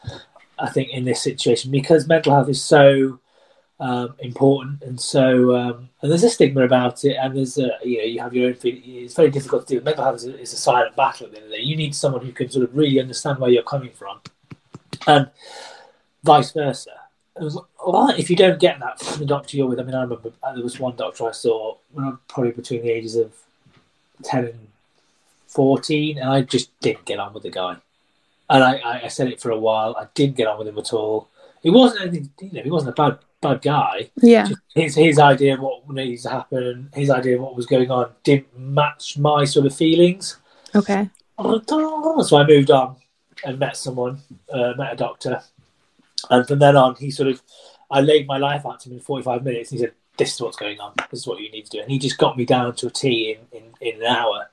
[0.58, 3.18] I think in this situation because mental health is so
[3.80, 7.98] um, important and so um, and there's a stigma about it and there's a you
[7.98, 8.56] know you have your own.
[8.62, 9.84] It's very difficult to do.
[9.84, 11.62] Mental health is a, is a silent battle at the end of the day.
[11.62, 14.20] You need someone who can sort of really understand where you're coming from,
[15.06, 15.30] and
[16.22, 16.92] vice versa
[17.36, 20.32] well, if you don't get that from the doctor you're with, I mean, I remember
[20.42, 23.32] uh, there was one doctor I saw when I was probably between the ages of
[24.22, 24.68] 10 and
[25.48, 27.76] 14, and I just didn't get on with the guy.
[28.48, 29.96] And I, I said it for a while.
[29.98, 31.28] I didn't get on with him at all.
[31.62, 33.18] He wasn't anything, you know, he wasn't a bad
[33.48, 34.10] bad guy.
[34.16, 34.48] Yeah.
[34.74, 38.10] His his idea of what needs to happen, his idea of what was going on,
[38.22, 40.38] didn't match my sort of feelings.
[40.74, 41.08] Okay.
[41.38, 42.96] So I moved on
[43.44, 44.20] and met someone,
[44.52, 45.42] uh, met a doctor,
[46.30, 47.42] and from then on, he sort of,
[47.90, 49.70] I laid my life out to him in 45 minutes.
[49.70, 50.94] And he said, This is what's going on.
[51.10, 51.80] This is what you need to do.
[51.80, 54.48] And he just got me down to a T in, in, in an hour.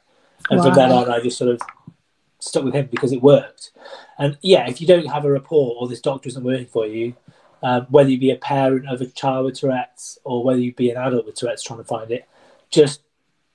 [0.49, 0.65] And wow.
[0.65, 1.61] from then on, I just sort of
[2.39, 3.71] stuck with him because it worked.
[4.17, 7.15] And yeah, if you don't have a rapport or this doctor isn't working for you,
[7.64, 10.89] um, whether you be a parent of a child with Tourette's or whether you be
[10.89, 12.28] an adult with Tourette's trying to find it,
[12.70, 13.01] just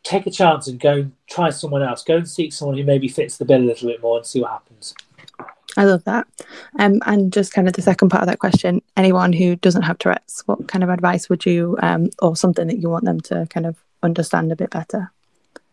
[0.03, 2.05] take a chance and go and try someone else.
[2.05, 4.41] Go and seek someone who maybe fits the bill a little bit more and see
[4.41, 4.95] what happens.
[5.77, 6.27] I love that.
[6.79, 9.99] Um, and just kind of the second part of that question anyone who doesn't have
[9.99, 13.47] Tourette's, what kind of advice would you, um, or something that you want them to
[13.51, 15.13] kind of understand a bit better?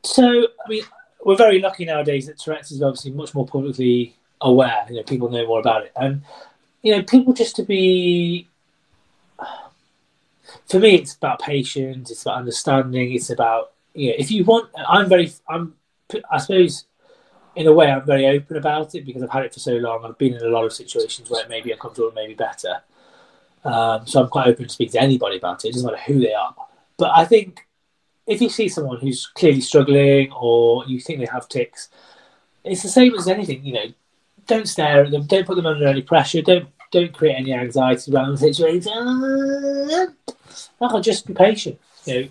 [0.04, 0.84] So, I mean,
[1.24, 4.86] we're very lucky nowadays that Tourette's is obviously much more publicly aware.
[4.90, 5.94] You know, people know more about it.
[5.96, 6.24] And,
[6.84, 8.48] you know, people just to be.
[10.68, 14.70] For me, it's about patience, it's about understanding, it's about, you know, if you want,
[14.88, 15.76] I'm very, I'm,
[16.32, 16.86] I suppose
[17.56, 20.06] in a way, I'm very open about it because I've had it for so long.
[20.06, 22.82] I've been in a lot of situations where it may be uncomfortable, maybe better.
[23.64, 25.70] Um, so I'm quite open to speak to anybody about it.
[25.70, 26.56] It doesn't matter who they are.
[26.98, 27.68] But I think
[28.26, 31.90] if you see someone who's clearly struggling or you think they have tics,
[32.64, 33.64] it's the same as anything.
[33.66, 33.86] You know,
[34.48, 35.26] don't stare at them.
[35.26, 36.42] Don't put them under any pressure.
[36.42, 38.92] Don't don't create any anxiety around the situation.
[41.02, 41.80] Just be patient.
[42.06, 42.28] You know,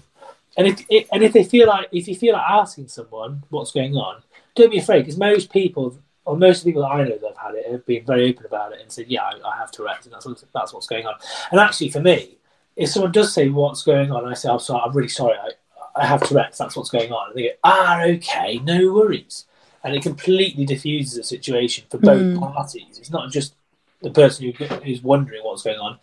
[0.57, 3.97] and if and if they feel like if you feel like asking someone what's going
[3.97, 4.23] on,
[4.55, 7.55] don't be afraid because most people, or most people that I know that have had
[7.55, 10.15] it, have been very open about it and said, "Yeah, I, I have Tourette's, and
[10.15, 11.15] that's what, that's what's going on."
[11.51, 12.37] And actually, for me,
[12.77, 15.37] if someone does say what's going on, I say, "I'm sorry, I'm really sorry.
[15.39, 15.51] I,
[15.95, 16.59] I have Tourette's.
[16.59, 17.29] That's what's going on.
[17.29, 19.45] And they go, ah, okay, no worries.
[19.85, 22.39] And it completely diffuses the situation for both Mm.
[22.39, 22.99] parties.
[22.99, 23.55] It's not just
[24.01, 25.99] the person who, who's wondering what's going on,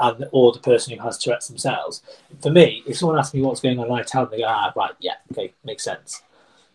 [0.00, 2.02] and or the person who has Tourette's themselves.
[2.40, 4.72] For me, if someone asks me what's going on, I tell them, they go, ah,
[4.74, 6.22] right, yeah, okay, makes sense.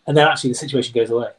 [0.06, 1.30] And then actually the situation goes away.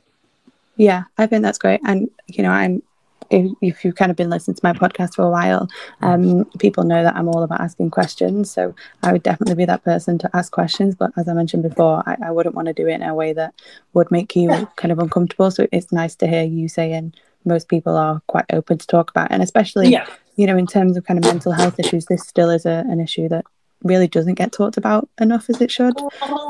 [0.75, 1.79] Yeah, I think that's great.
[1.85, 2.83] And, you know, I'm,
[3.29, 5.67] if, if you've kind of been listening to my podcast for a while,
[6.01, 8.51] um, people know that I'm all about asking questions.
[8.51, 8.73] So
[9.03, 10.95] I would definitely be that person to ask questions.
[10.95, 13.33] But as I mentioned before, I, I wouldn't want to do it in a way
[13.33, 13.53] that
[13.93, 15.51] would make you kind of uncomfortable.
[15.51, 17.13] So it's nice to hear you saying
[17.45, 19.31] most people are quite open to talk about.
[19.31, 22.49] And especially, Yeah, you know, in terms of kind of mental health issues, this still
[22.49, 23.45] is a, an issue that
[23.83, 25.93] really doesn't get talked about enough as it should.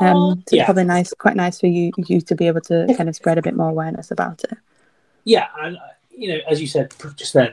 [0.00, 0.64] so it's yeah.
[0.64, 3.42] probably nice, quite nice for you you to be able to kind of spread a
[3.42, 4.58] bit more awareness about it.
[5.24, 5.72] yeah, uh,
[6.18, 7.52] you know, as you said just then,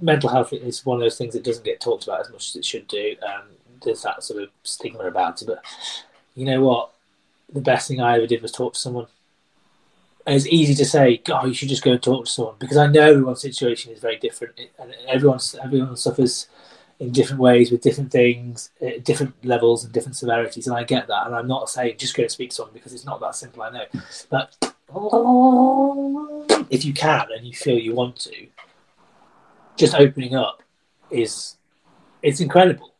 [0.00, 2.56] mental health is one of those things that doesn't get talked about as much as
[2.56, 3.16] it should do.
[3.26, 3.44] Um,
[3.82, 5.64] there's that sort of stigma about it, but
[6.36, 6.90] you know what?
[7.52, 9.06] The best thing I ever did was talk to someone.
[10.26, 12.76] And it's easy to say, "God, you should just go and talk to someone," because
[12.76, 16.48] I know everyone's situation is very different, and everyone's everyone suffers
[17.00, 21.06] in different ways with different things, at different levels and different severities, and I get
[21.08, 21.26] that.
[21.26, 23.62] And I'm not saying just go and speak to someone because it's not that simple.
[23.62, 23.86] I know,
[24.28, 24.73] but
[26.70, 28.46] if you can and you feel you want to,
[29.76, 30.62] just opening up
[31.10, 31.56] is
[32.22, 32.94] it's incredible.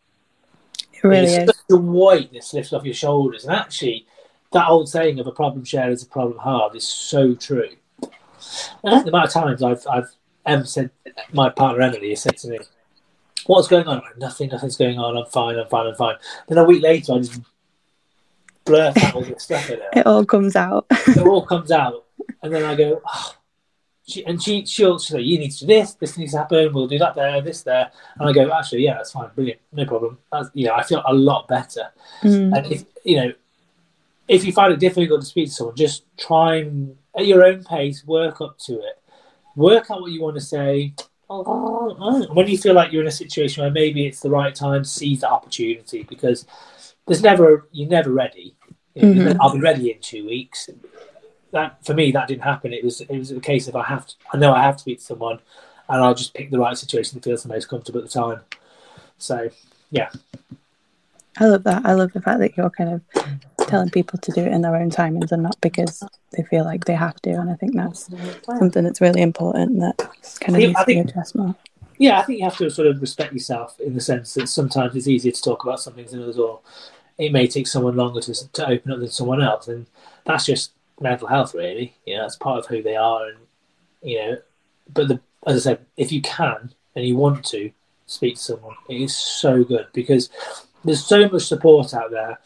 [0.92, 1.62] It really it's is.
[1.70, 4.06] a weight that lifts off your shoulders, and actually,
[4.52, 7.70] that old saying of a problem shared is a problem halved is so true.
[8.82, 10.10] And the amount of times I've I've
[10.46, 10.90] Em said,
[11.32, 12.58] my partner Emily has said to me,
[13.46, 14.50] "What's going on?" Like, Nothing.
[14.50, 15.16] Nothing's going on.
[15.16, 15.58] I'm fine.
[15.58, 15.86] I'm fine.
[15.86, 16.16] I'm fine.
[16.48, 17.40] Then a week later, I just
[18.64, 20.86] blurt out all this stuff at her It all comes out.
[20.90, 22.04] it all comes out,
[22.42, 23.36] and then I go, oh.
[24.06, 25.94] she, and she she'll, she'll say, "You need to do this.
[25.94, 26.72] This needs to happen.
[26.72, 29.84] We'll do that there, this there." And I go, "Actually, yeah, that's fine, brilliant, no
[29.84, 31.90] problem." That's, you know, I feel a lot better.
[32.22, 32.56] Mm.
[32.56, 33.32] And if you know,
[34.28, 37.64] if you find it difficult to speak to someone, just try and at your own
[37.64, 39.00] pace work up to it.
[39.56, 40.94] Work out what you want to say.
[41.28, 45.20] When you feel like you're in a situation where maybe it's the right time, seize
[45.20, 46.46] the opportunity because
[47.06, 48.54] there's never you're never ready.
[48.94, 49.36] You know, Mhm.
[49.40, 50.70] I'll be ready in two weeks.
[51.50, 52.72] That for me, that didn't happen.
[52.72, 54.14] It was it was a case of I have to.
[54.32, 55.38] I know I have to speak to someone,
[55.88, 58.40] and I'll just pick the right situation that feels the most comfortable at the time.
[59.18, 59.50] So
[59.90, 60.10] yeah,
[61.38, 61.82] I love that.
[61.84, 63.26] I love the fact that you're kind of
[63.68, 66.02] telling people to do it in their own timings and not because
[66.32, 67.30] they feel like they have to.
[67.30, 68.10] And I think that's
[68.58, 69.98] something that's really important that
[70.40, 71.54] kind of Yeah, needs I to be think- addressed more.
[71.98, 74.96] Yeah, I think you have to sort of respect yourself in the sense that sometimes
[74.96, 76.60] it's easier to talk about some things than others, or
[77.18, 79.86] it may take someone longer to, to open up than someone else, and
[80.24, 81.94] that's just mental health, really.
[82.06, 83.38] You know, that's part of who they are, and
[84.02, 84.38] you know,
[84.92, 87.70] but the, as I said, if you can and you want to
[88.06, 90.30] speak to someone, it is so good because
[90.84, 92.38] there's so much support out there,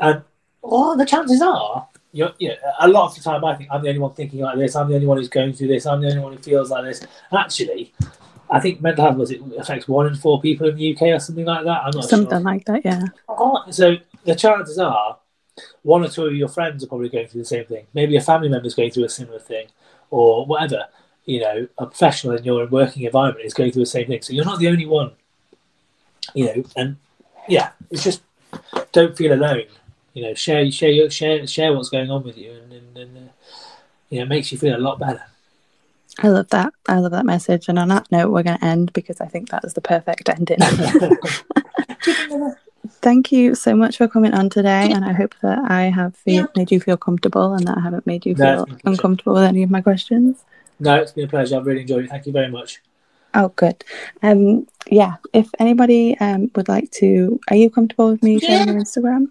[0.00, 0.22] and
[0.62, 1.88] well, the chances are.
[2.12, 4.56] You know, a lot of the time, I think I'm the only one thinking like
[4.56, 4.74] this.
[4.74, 5.84] I'm the only one who's going through this.
[5.84, 7.06] I'm the only one who feels like this.
[7.30, 7.92] Actually,
[8.50, 11.18] I think mental health was it affects one in four people in the UK or
[11.18, 11.82] something like that.
[11.84, 12.40] I'm not Something sure.
[12.40, 13.02] like that, yeah.
[13.70, 15.18] So the chances are
[15.82, 17.86] one or two of your friends are probably going through the same thing.
[17.94, 19.68] Maybe a family member's going through a similar thing,
[20.10, 20.84] or whatever.
[21.24, 24.22] You know, a professional in your working environment is going through the same thing.
[24.22, 25.12] So you're not the only one.
[26.34, 26.96] You know, and
[27.48, 28.22] yeah, it's just
[28.92, 29.64] don't feel alone.
[30.14, 33.16] You know, share share your, share share what's going on with you, and, and, and
[33.16, 33.30] uh,
[34.08, 35.22] you know, it makes you feel a lot better.
[36.22, 36.72] I love that.
[36.88, 37.68] I love that message.
[37.68, 40.28] And on that note, we're going to end because I think that is the perfect
[40.28, 40.58] ending.
[43.02, 44.90] Thank you so much for coming on today.
[44.92, 48.06] And I hope that I have feel, made you feel comfortable and that I haven't
[48.06, 48.92] made you No, feel it's been a pleasure.
[48.94, 50.44] uncomfortable with any of my questions.
[50.78, 51.56] no, it's been a pleasure.
[51.56, 52.10] I've really enjoyed it.
[52.10, 52.80] Thank you very much.
[53.34, 53.84] Oh, good.
[54.22, 55.16] Um, yeah.
[55.34, 59.28] If anybody um would like to, are you comfortable with me sharing your Instagram?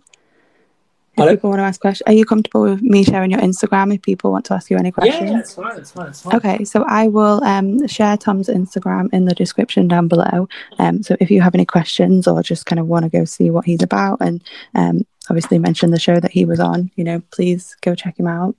[1.17, 3.93] If people want to ask questions, are you comfortable with me sharing your Instagram?
[3.93, 5.77] If people want to ask you any questions, yeah, it's fine.
[5.77, 6.07] It's fine.
[6.07, 6.35] It's fine.
[6.35, 10.47] Okay, so I will um, share Tom's Instagram in the description down below.
[10.77, 13.49] Um, so if you have any questions or just kind of want to go see
[13.49, 14.43] what he's about and
[14.75, 18.27] um, obviously mention the show that he was on, you know, please go check him
[18.27, 18.55] out.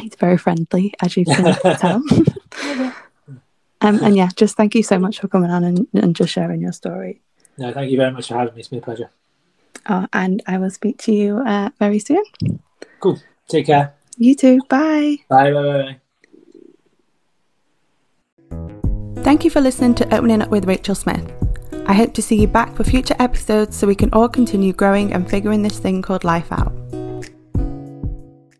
[0.00, 2.02] He's very friendly, as you can tell.
[3.80, 6.60] um, and yeah, just thank you so much for coming on and, and just sharing
[6.60, 7.20] your story.
[7.58, 8.60] No, thank you very much for having me.
[8.60, 9.10] It's been a pleasure.
[9.86, 12.22] Uh, and I will speak to you uh, very soon.
[13.00, 13.18] Cool.
[13.48, 13.94] Take care.
[14.16, 14.60] You too.
[14.68, 15.18] Bye.
[15.28, 15.52] Bye.
[15.52, 15.62] Bye.
[15.62, 15.82] Bye.
[15.82, 15.96] bye.
[19.22, 21.32] Thank you for listening to Opening Up with Rachel Smith.
[21.86, 25.12] I hope to see you back for future episodes so we can all continue growing
[25.12, 26.72] and figuring this thing called life out.